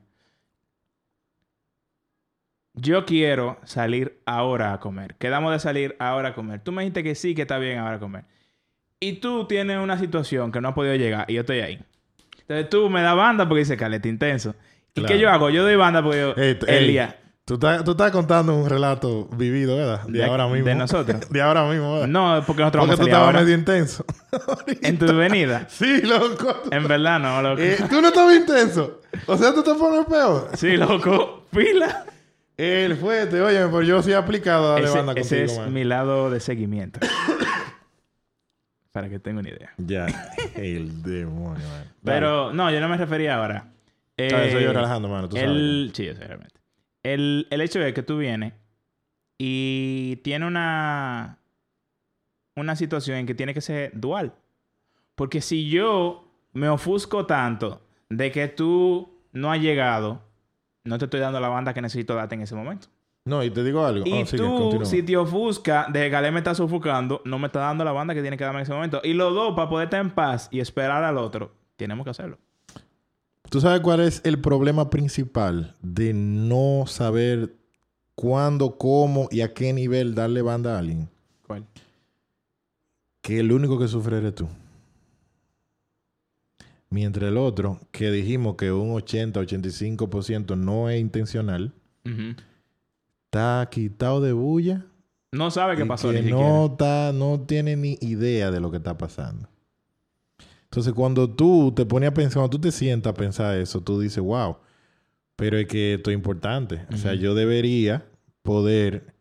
Yo 2.76 3.06
quiero 3.06 3.58
salir 3.64 4.20
ahora 4.26 4.74
a 4.74 4.80
comer. 4.80 5.16
Quedamos 5.18 5.52
de 5.54 5.60
salir 5.60 5.96
ahora 6.00 6.30
a 6.30 6.34
comer. 6.36 6.60
Tú 6.62 6.72
me 6.72 6.82
dijiste 6.84 7.04
que 7.04 7.16
sí, 7.16 7.34
que 7.36 7.44
está 7.44 7.58
bien 7.58 7.80
ahora 7.80 7.96
a 7.96 8.00
comer. 8.00 8.26
Y 9.00 9.14
tú 9.14 9.46
tienes 9.48 9.78
una 9.80 9.98
situación 9.98 10.52
que 10.52 10.60
no 10.62 10.70
has 10.70 10.74
podido 10.76 10.96
llegar 10.96 11.26
y 11.30 11.36
yo 11.36 11.42
estoy 11.42 11.60
ahí. 11.60 11.80
Entonces 12.42 12.70
tú 12.70 12.90
me 12.90 13.02
das 13.02 13.16
banda 13.16 13.48
porque 13.48 13.60
dices 13.60 13.78
caleta 13.78 14.08
intenso. 14.08 14.56
¿Y 14.94 15.02
Claro. 15.02 15.08
qué 15.16 15.20
yo 15.20 15.30
hago? 15.30 15.50
Yo 15.50 15.64
doy 15.64 15.76
banda 15.76 16.02
porque 16.04 16.20
yo... 16.20 16.34
Ey, 16.42 16.58
ey, 16.68 16.84
Elías. 16.86 17.16
Tú 17.46 17.56
estás, 17.56 17.84
tú 17.84 17.92
estás 17.92 18.12
contando 18.12 18.56
un 18.56 18.68
relato 18.70 19.26
vivido, 19.38 19.78
¿verdad? 19.78 20.02
De, 20.08 20.20
De- 20.20 20.26
ahora 20.26 20.48
mismo. 20.48 20.66
de 20.68 20.76
nosotros. 20.76 21.30
de 21.30 21.42
ahora 21.42 21.66
mismo, 21.70 21.94
¿verdad? 21.94 22.08
No, 22.08 22.44
porque 22.48 22.62
nosotros 22.64 22.88
porque 22.88 22.88
vamos 22.88 22.88
tú 22.88 22.94
a 22.94 22.98
salir 22.98 23.10
estabas 23.10 23.28
ahora. 23.28 23.42
medio 23.42 23.56
intenso. 23.56 24.06
En 24.82 24.98
tu 24.98 25.16
venida. 25.16 25.68
sí, 25.70 26.02
loco. 26.02 26.64
En 26.72 26.88
verdad 26.88 27.20
no, 27.20 27.42
loco. 27.42 27.62
Eh, 27.62 27.78
tú 27.90 28.02
no 28.02 28.08
estabas 28.08 28.36
intenso. 28.36 29.02
O 29.28 29.38
sea, 29.38 29.54
tú 29.54 29.62
te 29.64 29.74
pones 29.76 30.06
peor. 30.08 30.50
Sí, 30.56 30.76
loco. 30.78 31.44
Pila. 31.52 32.06
El 32.58 32.96
fuerte, 32.96 33.42
oye, 33.42 33.68
pues 33.68 33.88
yo 33.88 34.02
soy 34.02 34.14
aplicado 34.14 34.68
a 34.68 34.72
darle 34.74 34.88
ese 34.88 34.98
banda 34.98 35.14
ese 35.14 35.38
contigo, 35.40 35.54
es 35.54 35.66
man. 35.66 35.74
mi 35.74 35.84
lado 35.84 36.30
de 36.30 36.40
seguimiento. 36.40 37.00
Para 38.92 39.10
que 39.10 39.20
tenga 39.20 39.42
una 39.42 39.50
idea. 39.50 39.74
Ya, 39.78 40.06
el 40.56 41.04
demonio, 41.04 41.68
man. 41.68 41.92
Pero 42.04 42.54
no, 42.54 42.72
yo 42.72 42.80
no 42.80 42.88
me 42.88 42.96
refería 42.98 43.36
ahora. 43.36 43.68
Eh, 44.18 44.30
Ah, 44.34 44.48
yo 44.48 44.72
relajando, 44.72 45.10
mano, 45.10 45.28
tú 45.28 45.36
el, 45.36 45.92
Sí, 45.94 46.10
realmente. 46.12 46.56
El, 47.04 47.48
el 47.50 47.62
hecho 47.62 47.82
es 47.82 47.94
que 47.94 48.04
tú 48.04 48.18
vienes 48.18 48.54
y 49.38 50.16
tiene 50.24 50.48
una, 50.48 51.40
una 52.56 52.76
situación 52.78 53.18
en 53.18 53.26
que 53.26 53.36
tiene 53.36 53.54
que 53.54 53.60
ser 53.62 53.92
dual. 53.94 54.34
Porque 55.16 55.42
si 55.42 55.70
yo 55.70 56.32
me 56.54 56.70
ofusco 56.70 57.26
tanto 57.26 57.82
de 58.10 58.32
que 58.32 58.48
tú 58.48 59.14
no 59.34 59.52
has 59.52 59.60
llegado, 59.60 60.24
no 60.86 60.98
te 60.98 61.06
estoy 61.06 61.20
dando 61.20 61.40
la 61.40 61.50
banda 61.50 61.74
que 61.74 61.82
necesito 61.82 62.16
darte 62.16 62.36
en 62.36 62.42
ese 62.42 62.56
momento. 62.56 62.88
No, 63.26 63.44
y 63.44 63.50
te 63.50 63.64
digo 63.64 63.84
algo. 63.84 64.06
Y 64.06 64.22
Oh, 64.22 64.26
sigue, 64.26 64.44
tú, 64.44 64.56
continúa. 64.56 64.86
si 64.86 65.02
te 65.02 65.18
ofusca 65.18 65.88
de 65.92 66.10
que 66.10 66.16
Ale 66.16 66.32
me 66.32 66.38
está 66.40 66.54
sofocando, 66.54 67.22
no 67.26 67.40
me 67.40 67.48
está 67.48 67.60
dando 67.62 67.84
la 67.84 67.92
banda 67.92 68.14
que 68.14 68.22
tiene 68.22 68.38
que 68.38 68.44
darme 68.44 68.60
en 68.60 68.64
ese 68.64 68.74
momento. 68.74 69.02
Y 69.04 69.14
los 69.14 69.34
dos, 69.34 69.56
para 69.56 69.68
poder 69.68 69.86
estar 69.88 70.00
en 70.00 70.12
paz 70.12 70.48
y 70.52 70.60
esperar 70.60 71.04
al 71.04 71.18
otro, 71.18 71.52
tenemos 71.76 72.04
que 72.04 72.12
hacerlo. 72.12 72.38
¿Tú 73.50 73.60
sabes 73.62 73.82
cuál 73.82 74.00
es 74.02 74.22
el 74.26 74.40
problema 74.40 74.90
principal 74.92 75.76
de 75.82 76.14
no 76.14 76.86
saber 76.88 77.56
cuándo, 78.14 78.78
cómo 78.78 79.28
y 79.32 79.42
a 79.42 79.54
qué 79.54 79.74
nivel 79.74 80.14
darle 80.14 80.42
banda 80.44 80.76
a 80.76 80.80
alguien? 80.80 81.10
¿Cuál? 81.48 81.66
Que 83.22 83.40
el 83.40 83.52
único 83.52 83.80
que 83.80 83.88
sufre 83.88 84.18
eres 84.20 84.36
tú. 84.36 84.48
Mientras 86.96 87.30
el 87.30 87.36
otro, 87.36 87.82
que 87.92 88.10
dijimos 88.10 88.56
que 88.56 88.72
un 88.72 88.94
80-85% 88.94 90.58
no 90.58 90.90
es 90.90 91.02
intencional, 91.02 91.74
está 93.26 93.68
quitado 93.70 94.22
de 94.22 94.32
bulla. 94.32 94.86
No 95.34 95.52
sabe 95.52 95.76
qué 95.76 95.86
pasó 95.86 96.12
que 96.12 96.22
ni 96.22 96.32
no, 96.32 96.68
está, 96.68 97.12
no 97.12 97.42
tiene 97.42 97.76
ni 97.76 97.98
idea 98.00 98.50
de 98.50 98.62
lo 98.62 98.72
que 98.72 98.78
está 98.78 98.98
pasando. 98.98 99.50
Entonces, 100.64 100.94
cuando 100.94 101.30
tú 101.30 101.74
te 101.76 101.86
pones 101.86 102.08
a 102.08 102.14
pensar, 102.14 102.36
cuando 102.36 102.52
tú 102.52 102.62
te 102.62 102.72
sientas 102.72 103.12
a 103.12 103.14
pensar 103.14 103.58
eso, 103.58 103.82
tú 103.82 104.00
dices, 104.00 104.24
wow, 104.24 104.56
pero 105.36 105.58
es 105.58 105.68
que 105.68 105.96
esto 105.96 106.12
es 106.12 106.16
importante. 106.16 106.86
O 106.94 106.96
sea, 106.96 107.14
yo 107.14 107.36
debería 107.36 108.06
poder 108.42 109.14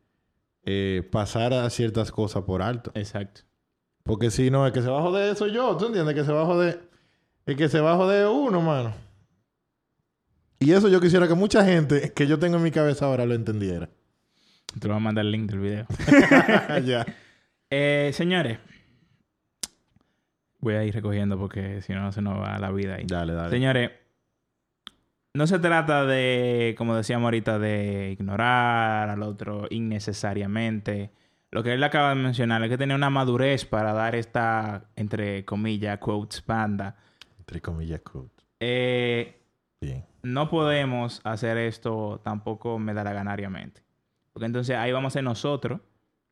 eh, 0.62 1.02
pasar 1.10 1.52
a 1.52 1.68
ciertas 1.70 2.12
cosas 2.12 2.44
por 2.44 2.62
alto. 2.62 2.92
Exacto. 2.94 3.40
Porque 4.04 4.30
si 4.30 4.48
no, 4.52 4.64
el 4.64 4.72
que 4.72 4.80
se 4.80 4.88
va 4.88 5.00
a 5.00 5.02
joder 5.02 5.32
eso 5.32 5.48
yo. 5.48 5.76
¿Tú 5.76 5.86
entiendes? 5.86 6.14
Que 6.14 6.22
se 6.22 6.30
va 6.30 6.42
a 6.42 6.46
joder... 6.46 6.93
El 7.46 7.56
que 7.56 7.68
se 7.68 7.80
va 7.80 7.92
a 7.92 7.96
joder 7.96 8.26
es 8.26 8.32
uno, 8.32 8.60
mano. 8.60 8.94
Y 10.60 10.72
eso 10.72 10.88
yo 10.88 11.00
quisiera 11.00 11.28
que 11.28 11.34
mucha 11.34 11.64
gente 11.64 12.12
que 12.14 12.26
yo 12.26 12.38
tengo 12.38 12.56
en 12.56 12.62
mi 12.62 12.70
cabeza 12.70 13.04
ahora 13.04 13.26
lo 13.26 13.34
entendiera. 13.34 13.90
Te 14.80 14.88
lo 14.88 14.94
voy 14.94 15.00
a 15.00 15.04
mandar 15.04 15.24
el 15.24 15.32
link 15.32 15.50
del 15.50 15.60
video. 15.60 15.86
ya. 16.84 17.04
Eh, 17.70 18.10
señores, 18.14 18.58
voy 20.58 20.74
a 20.74 20.84
ir 20.84 20.94
recogiendo 20.94 21.38
porque 21.38 21.82
si 21.82 21.92
no 21.92 22.10
se 22.12 22.22
nos 22.22 22.40
va 22.40 22.58
la 22.58 22.70
vida 22.70 22.94
ahí. 22.94 23.04
Dale, 23.06 23.34
dale. 23.34 23.50
Señores, 23.50 23.90
no 25.34 25.46
se 25.46 25.58
trata 25.58 26.06
de, 26.06 26.74
como 26.78 26.96
decíamos 26.96 27.26
ahorita, 27.26 27.58
de 27.58 28.12
ignorar 28.12 29.10
al 29.10 29.22
otro 29.22 29.66
innecesariamente. 29.68 31.10
Lo 31.50 31.62
que 31.62 31.74
él 31.74 31.84
acaba 31.84 32.08
de 32.10 32.14
mencionar 32.16 32.62
es 32.64 32.70
que 32.70 32.78
tener 32.78 32.96
una 32.96 33.10
madurez 33.10 33.64
para 33.64 33.92
dar 33.92 34.14
esta, 34.14 34.84
entre 34.96 35.44
comillas, 35.44 35.98
quotes, 35.98 36.44
banda. 36.46 36.96
Entre 37.44 37.60
comillas. 37.60 38.00
Eh, 38.58 39.38
Bien. 39.78 40.06
no 40.22 40.48
podemos 40.48 41.20
hacer 41.24 41.58
esto 41.58 42.20
tampoco 42.24 42.78
medalaganariamente. 42.78 43.82
Porque 44.32 44.46
entonces 44.46 44.76
ahí 44.76 44.92
vamos 44.92 45.12
a 45.12 45.14
ser 45.14 45.24
nosotros 45.24 45.80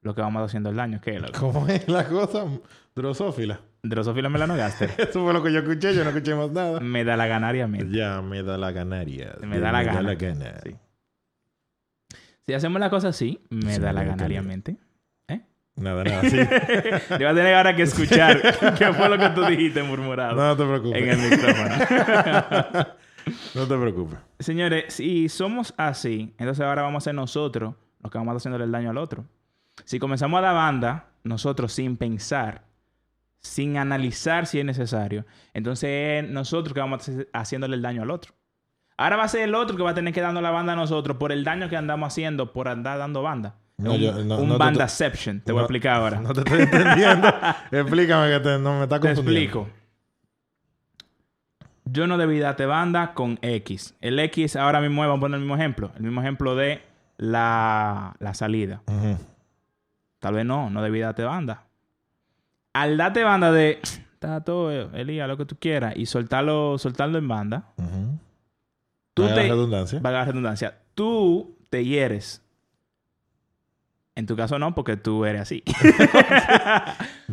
los 0.01 0.15
que 0.15 0.23
vamos 0.23 0.43
haciendo 0.43 0.71
el 0.71 0.77
daño. 0.77 1.01
¿Qué? 1.03 1.21
loco? 1.21 1.33
¿Cómo 1.39 1.69
es 1.69 1.87
la 1.87 2.09
cosa? 2.09 2.47
Drosófila. 2.97 3.61
Drosófila 3.83 4.31
melanogaster. 4.31 4.91
Eso 4.99 5.23
fue 5.23 5.35
lo 5.35 5.43
que 5.43 5.53
yo 5.53 5.59
escuché. 5.61 5.95
Yo 5.95 6.03
no 6.03 6.11
escuché 6.11 6.35
más 6.35 6.51
nada. 6.51 6.81
Medalaganariamente. 6.81 7.95
Ya 7.97 8.23
me 8.23 8.43
da 8.43 8.57
la 8.57 8.73
ganaria. 8.73 9.37
Me 9.43 9.61
da 9.61 9.71
la 9.71 9.83
gana. 9.83 10.03
la 10.03 10.15
gana. 10.15 10.61
Sí. 10.65 10.77
Si 12.47 12.55
hacemos 12.55 12.81
la 12.81 12.89
cosa 12.91 13.09
así, 13.09 13.39
me 13.51 13.75
Sí, 13.75 13.81
da 13.81 13.93
me 13.93 14.05
la 14.05 14.17
da. 14.17 14.77
Nada, 15.77 16.05
nada. 16.05 16.23
Sí. 16.31 16.37
Yo 16.37 17.17
voy 17.17 17.27
a 17.27 17.35
tener 17.35 17.55
ahora 17.55 17.75
que 17.75 17.83
escuchar 17.83 18.41
qué 18.79 18.93
fue 18.93 19.09
lo 19.09 19.19
que 19.19 19.29
tú 19.31 19.45
dijiste 19.45 19.83
murmurado 19.83 20.37
no, 20.37 20.47
no 20.49 20.57
te 20.57 20.65
preocupes. 20.65 21.03
en 21.03 21.09
el 21.09 21.31
micrófono. 21.31 22.87
no 23.55 23.67
te 23.67 23.79
preocupes. 23.79 24.19
Señores, 24.39 24.93
si 24.95 25.29
somos 25.29 25.75
así, 25.77 26.35
entonces 26.39 26.65
ahora 26.65 26.83
vamos 26.83 27.03
a 27.03 27.05
ser 27.05 27.15
nosotros 27.15 27.75
los 28.01 28.11
que 28.11 28.19
vamos 28.19 28.37
haciéndole 28.37 28.65
el 28.65 28.73
daño 28.73 28.91
al 28.91 28.99
otro. 28.99 29.25
Si 29.85 29.99
comenzamos 29.99 30.39
a 30.39 30.43
dar 30.43 30.55
banda, 30.55 31.07
nosotros 31.25 31.73
sin 31.73 31.97
pensar, 31.97 32.65
sin 33.41 33.77
analizar 33.77 34.47
si 34.47 34.59
es 34.59 34.65
necesario, 34.65 35.25
entonces 35.55 36.25
es 36.25 36.31
nosotros 36.31 36.75
que 36.75 36.81
vamos 36.81 37.09
a 37.09 37.41
haciéndole 37.41 37.77
el 37.77 37.83
daño 37.83 38.03
al 38.03 38.11
otro. 38.11 38.35
Ahora 38.97 39.17
va 39.17 39.25
a 39.25 39.29
ser 39.29 39.43
el 39.43 39.55
otro 39.55 39.77
que 39.77 39.83
va 39.83 39.91
a 39.91 39.95
tener 39.95 40.13
que 40.13 40.21
darnos 40.21 40.43
la 40.43 40.51
banda 40.51 40.75
a 40.75 40.77
nosotros 40.77 41.17
por 41.17 41.33
el 41.33 41.45
daño 41.45 41.69
que 41.69 41.77
andamos 41.77 42.09
haciendo 42.09 42.53
por 42.53 42.69
andar 42.69 42.99
dando 42.99 43.23
banda. 43.23 43.57
No, 43.79 43.95
un 43.95 43.99
yo- 44.01 44.13
no, 44.25 44.39
un 44.39 44.49
no 44.49 44.55
te- 44.55 44.59
bandaception. 44.59 45.41
Te 45.41 45.53
voy 45.53 45.61
a 45.61 45.63
explicar 45.65 45.95
ahora. 45.97 46.21
No 46.21 46.33
te 46.33 46.41
estoy 46.41 46.61
entendiendo. 46.63 47.29
Explícame 47.73 48.31
que 48.31 48.41
te- 48.41 48.59
no 48.59 48.77
me 48.79 48.83
está 48.85 49.01
Te 49.01 49.09
confundiendo. 49.09 49.41
explico. 49.61 49.69
Yo 51.85 52.07
no 52.07 52.17
debí 52.17 52.39
darte 52.39 52.65
banda 52.67 53.13
con 53.15 53.39
X. 53.43 53.95
El 54.01 54.19
X 54.19 54.57
ahora 54.57 54.81
mismo, 54.81 55.01
vamos 55.03 55.19
a 55.19 55.21
poner 55.21 55.35
el 55.37 55.41
mismo 55.43 55.57
ejemplo. 55.57 55.91
El 55.97 56.03
mismo 56.05 56.21
ejemplo 56.21 56.55
de 56.55 56.81
la, 57.17 58.15
la 58.19 58.35
salida. 58.35 58.83
Tal 60.21 60.35
vez 60.35 60.47
no, 60.47 60.71
no 60.71 60.83
debí 60.83 61.01
darte 61.01 61.25
banda. 61.25 61.65
Al 62.73 62.97
darte 62.97 63.25
banda 63.25 63.51
de, 63.51 63.81
está 64.15 64.43
todo, 64.43 64.71
Elías, 64.95 65.27
lo 65.29 65.37
que 65.37 65.45
tú 65.45 65.57
quieras, 65.59 65.95
y 65.97 66.07
soltarlo, 66.07 66.79
soltarlo 66.79 67.19
en 67.19 67.27
banda, 67.29 67.65
Ujú. 67.77 68.19
tú 69.15 69.23
Valga 69.23 69.37
la 69.37 69.43
te, 69.43 69.49
redundancia. 69.49 70.01
valga 70.01 70.19
la 70.21 70.25
redundancia, 70.25 70.79
tú 70.95 71.59
te 71.69 71.85
hieres. 71.85 72.41
En 74.15 74.27
tu 74.27 74.37
caso 74.37 74.59
no, 74.59 74.75
porque 74.75 74.97
tú 74.97 75.25
eres 75.25 75.43
así. 75.43 75.63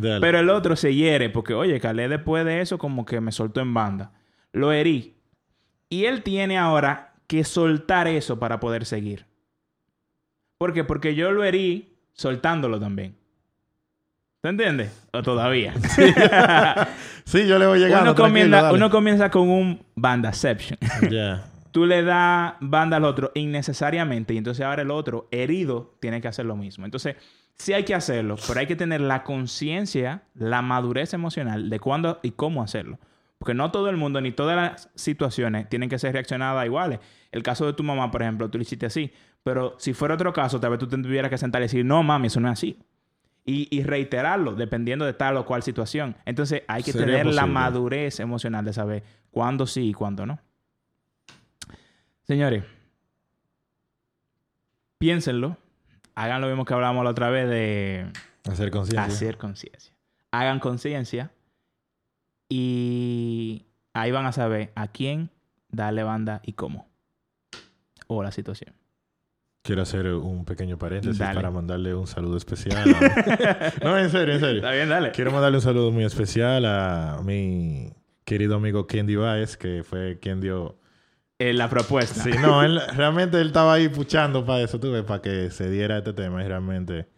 Pero 0.00 0.38
el 0.38 0.48
otro 0.50 0.76
se 0.76 0.94
hiere 0.94 1.28
porque, 1.28 1.54
oye, 1.54 1.78
Calé 1.80 2.08
después 2.08 2.44
de 2.44 2.60
eso 2.60 2.78
como 2.78 3.04
que 3.04 3.20
me 3.20 3.32
soltó 3.32 3.60
en 3.60 3.74
banda. 3.74 4.12
Lo 4.52 4.72
herí. 4.72 5.16
Y 5.88 6.06
él 6.06 6.22
tiene 6.22 6.56
ahora 6.56 7.14
que 7.26 7.44
soltar 7.44 8.08
eso 8.08 8.38
para 8.38 8.60
poder 8.60 8.86
seguir. 8.86 9.26
¿Por 10.58 10.72
qué? 10.72 10.84
Porque 10.84 11.14
yo 11.14 11.32
lo 11.32 11.44
herí 11.44 11.96
soltándolo 12.12 12.80
también. 12.80 13.16
¿Te 14.42 14.48
entiendes? 14.48 15.06
O 15.12 15.22
todavía. 15.22 15.74
Sí, 17.24 17.46
yo 17.46 17.60
le 17.60 17.66
voy 17.66 17.78
llegando. 17.78 18.10
uno, 18.10 18.14
comienza, 18.20 18.72
uno 18.72 18.90
comienza 18.90 19.30
con 19.30 19.48
un 19.48 19.80
bandaception. 19.94 20.76
Ya. 21.08 21.44
Tú 21.70 21.86
le 21.86 22.02
das 22.02 22.54
banda 22.60 22.96
al 22.96 23.04
otro 23.04 23.30
innecesariamente 23.34 24.34
y 24.34 24.38
entonces 24.38 24.64
ahora 24.64 24.82
el 24.82 24.90
otro 24.90 25.28
herido 25.30 25.94
tiene 26.00 26.20
que 26.20 26.28
hacer 26.28 26.46
lo 26.46 26.56
mismo. 26.56 26.84
Entonces, 26.84 27.16
sí 27.56 27.72
hay 27.72 27.84
que 27.84 27.94
hacerlo, 27.94 28.36
pero 28.46 28.60
hay 28.60 28.66
que 28.66 28.76
tener 28.76 29.00
la 29.00 29.22
conciencia, 29.22 30.22
la 30.34 30.62
madurez 30.62 31.14
emocional 31.14 31.70
de 31.70 31.78
cuándo 31.78 32.18
y 32.22 32.32
cómo 32.32 32.62
hacerlo. 32.62 32.98
Porque 33.38 33.54
no 33.54 33.70
todo 33.70 33.88
el 33.88 33.96
mundo 33.96 34.20
ni 34.20 34.32
todas 34.32 34.56
las 34.56 34.90
situaciones 34.94 35.68
tienen 35.68 35.88
que 35.88 35.98
ser 35.98 36.12
reaccionadas 36.12 36.64
iguales. 36.66 36.98
El 37.32 37.42
caso 37.42 37.64
de 37.64 37.72
tu 37.72 37.82
mamá, 37.82 38.10
por 38.10 38.22
ejemplo, 38.22 38.50
tú 38.50 38.58
lo 38.58 38.62
hiciste 38.62 38.86
así. 38.86 39.12
Pero 39.42 39.76
si 39.78 39.94
fuera 39.94 40.14
otro 40.14 40.32
caso, 40.32 40.60
tal 40.60 40.70
vez 40.70 40.78
tú 40.78 40.86
te 40.86 40.98
tuvieras 40.98 41.30
que 41.30 41.38
sentar 41.38 41.62
y 41.62 41.64
decir, 41.64 41.84
no, 41.84 42.02
mami, 42.02 42.26
eso 42.26 42.40
no 42.40 42.48
es 42.48 42.52
así. 42.52 42.78
Y, 43.46 43.66
y 43.74 43.82
reiterarlo, 43.82 44.54
dependiendo 44.54 45.06
de 45.06 45.14
tal 45.14 45.38
o 45.38 45.46
cual 45.46 45.62
situación. 45.62 46.16
Entonces, 46.26 46.62
hay 46.68 46.82
que 46.82 46.92
tener 46.92 47.24
la 47.26 47.46
madurez 47.46 48.20
emocional 48.20 48.64
de 48.64 48.74
saber 48.74 49.02
cuándo 49.30 49.66
sí 49.66 49.88
y 49.88 49.92
cuándo 49.94 50.26
no. 50.26 50.38
Señores, 52.30 52.62
piénsenlo. 54.98 55.56
Hagan 56.14 56.40
lo 56.40 56.46
mismo 56.46 56.64
que 56.64 56.72
hablábamos 56.74 57.02
la 57.02 57.10
otra 57.10 57.28
vez 57.28 57.48
de 57.48 58.06
Hacer 58.48 58.70
conciencia. 58.70 59.02
hacer 59.04 59.36
conciencia. 59.36 59.92
Hagan 60.30 60.60
conciencia 60.60 61.32
y 62.48 63.66
ahí 63.94 64.12
van 64.12 64.26
a 64.26 64.32
saber 64.32 64.70
a 64.76 64.86
quién 64.86 65.30
darle 65.70 66.04
banda 66.04 66.40
y 66.44 66.52
cómo. 66.52 66.88
O 68.06 68.22
la 68.22 68.30
situación. 68.30 68.76
Quiero 69.64 69.82
hacer 69.82 70.06
un 70.06 70.44
pequeño 70.44 70.78
paréntesis 70.78 71.18
Dale. 71.18 71.34
para 71.34 71.50
mandarle 71.50 71.96
un 71.96 72.06
saludo 72.06 72.36
especial. 72.36 72.94
a- 72.94 73.72
no, 73.82 73.98
en 73.98 74.08
serio, 74.08 74.34
en 74.34 74.40
serio. 74.40 74.56
Está 74.58 74.70
bien, 74.70 74.88
dale. 74.88 75.10
Quiero 75.10 75.32
mandarle 75.32 75.58
un 75.58 75.62
saludo 75.62 75.90
muy 75.90 76.04
especial 76.04 76.64
a 76.64 77.20
mi 77.24 77.92
querido 78.24 78.54
amigo 78.54 78.86
Kendi 78.86 79.16
Baez, 79.16 79.56
que 79.56 79.82
fue 79.82 80.20
quien 80.20 80.40
dio... 80.40 80.76
Eh, 81.40 81.54
la 81.54 81.70
propuesta. 81.70 82.22
Sí, 82.22 82.32
no, 82.38 82.62
él, 82.62 82.78
realmente 82.94 83.40
él 83.40 83.46
estaba 83.46 83.72
ahí 83.72 83.88
puchando 83.88 84.44
para 84.44 84.60
eso, 84.60 84.78
tú 84.78 84.92
ves, 84.92 85.04
para 85.04 85.22
que 85.22 85.50
se 85.50 85.70
diera 85.70 85.96
este 85.96 86.12
tema 86.12 86.44
y 86.44 86.46
realmente 86.46 87.08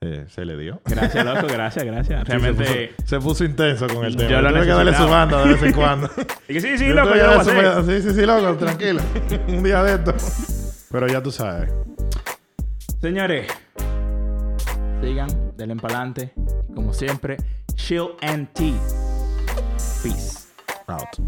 eh, 0.00 0.24
se 0.28 0.44
le 0.44 0.56
dio. 0.56 0.82
Gracias, 0.84 1.24
loco. 1.24 1.46
Gracias, 1.46 1.84
gracias. 1.84 2.20
Sí, 2.20 2.26
Realmente... 2.26 2.64
se, 2.64 2.86
puso, 2.88 3.06
se 3.06 3.20
puso 3.20 3.44
intenso 3.44 3.86
con 3.86 4.04
el 4.04 4.16
Yo 4.16 4.26
tema. 4.26 4.42
lo 4.42 4.48
Tuve 4.48 4.62
que 4.62 4.72
darle 4.72 4.94
su 4.96 5.06
banda 5.06 5.44
de 5.44 5.52
vez 5.52 5.62
en 5.62 5.72
cuando. 5.72 6.10
Y 6.48 6.54
que 6.54 6.60
sí, 6.60 6.78
sí, 6.78 6.88
Yo 6.88 6.94
loco, 6.94 7.10
tuve 7.10 7.18
yo 7.18 7.26
lo 7.26 7.30
voy 7.30 7.64
a 7.64 7.78
hacer. 7.78 8.02
Sí, 8.02 8.08
sí, 8.08 8.14
sí, 8.16 8.26
loco, 8.26 8.56
tranquilo. 8.56 9.00
un 9.46 9.62
día 9.62 9.84
de 9.84 9.94
esto. 9.94 10.14
Pero 10.90 11.06
ya 11.06 11.22
tú 11.22 11.30
sabes. 11.30 11.72
Señores, 13.00 13.46
sigan, 15.00 15.28
denle 15.56 15.76
pa'lante. 15.76 16.32
Como 16.74 16.92
siempre, 16.92 17.36
chill 17.76 18.16
and 18.22 18.52
tea. 18.52 18.74
Peace. 20.02 20.48
Out. 20.88 21.20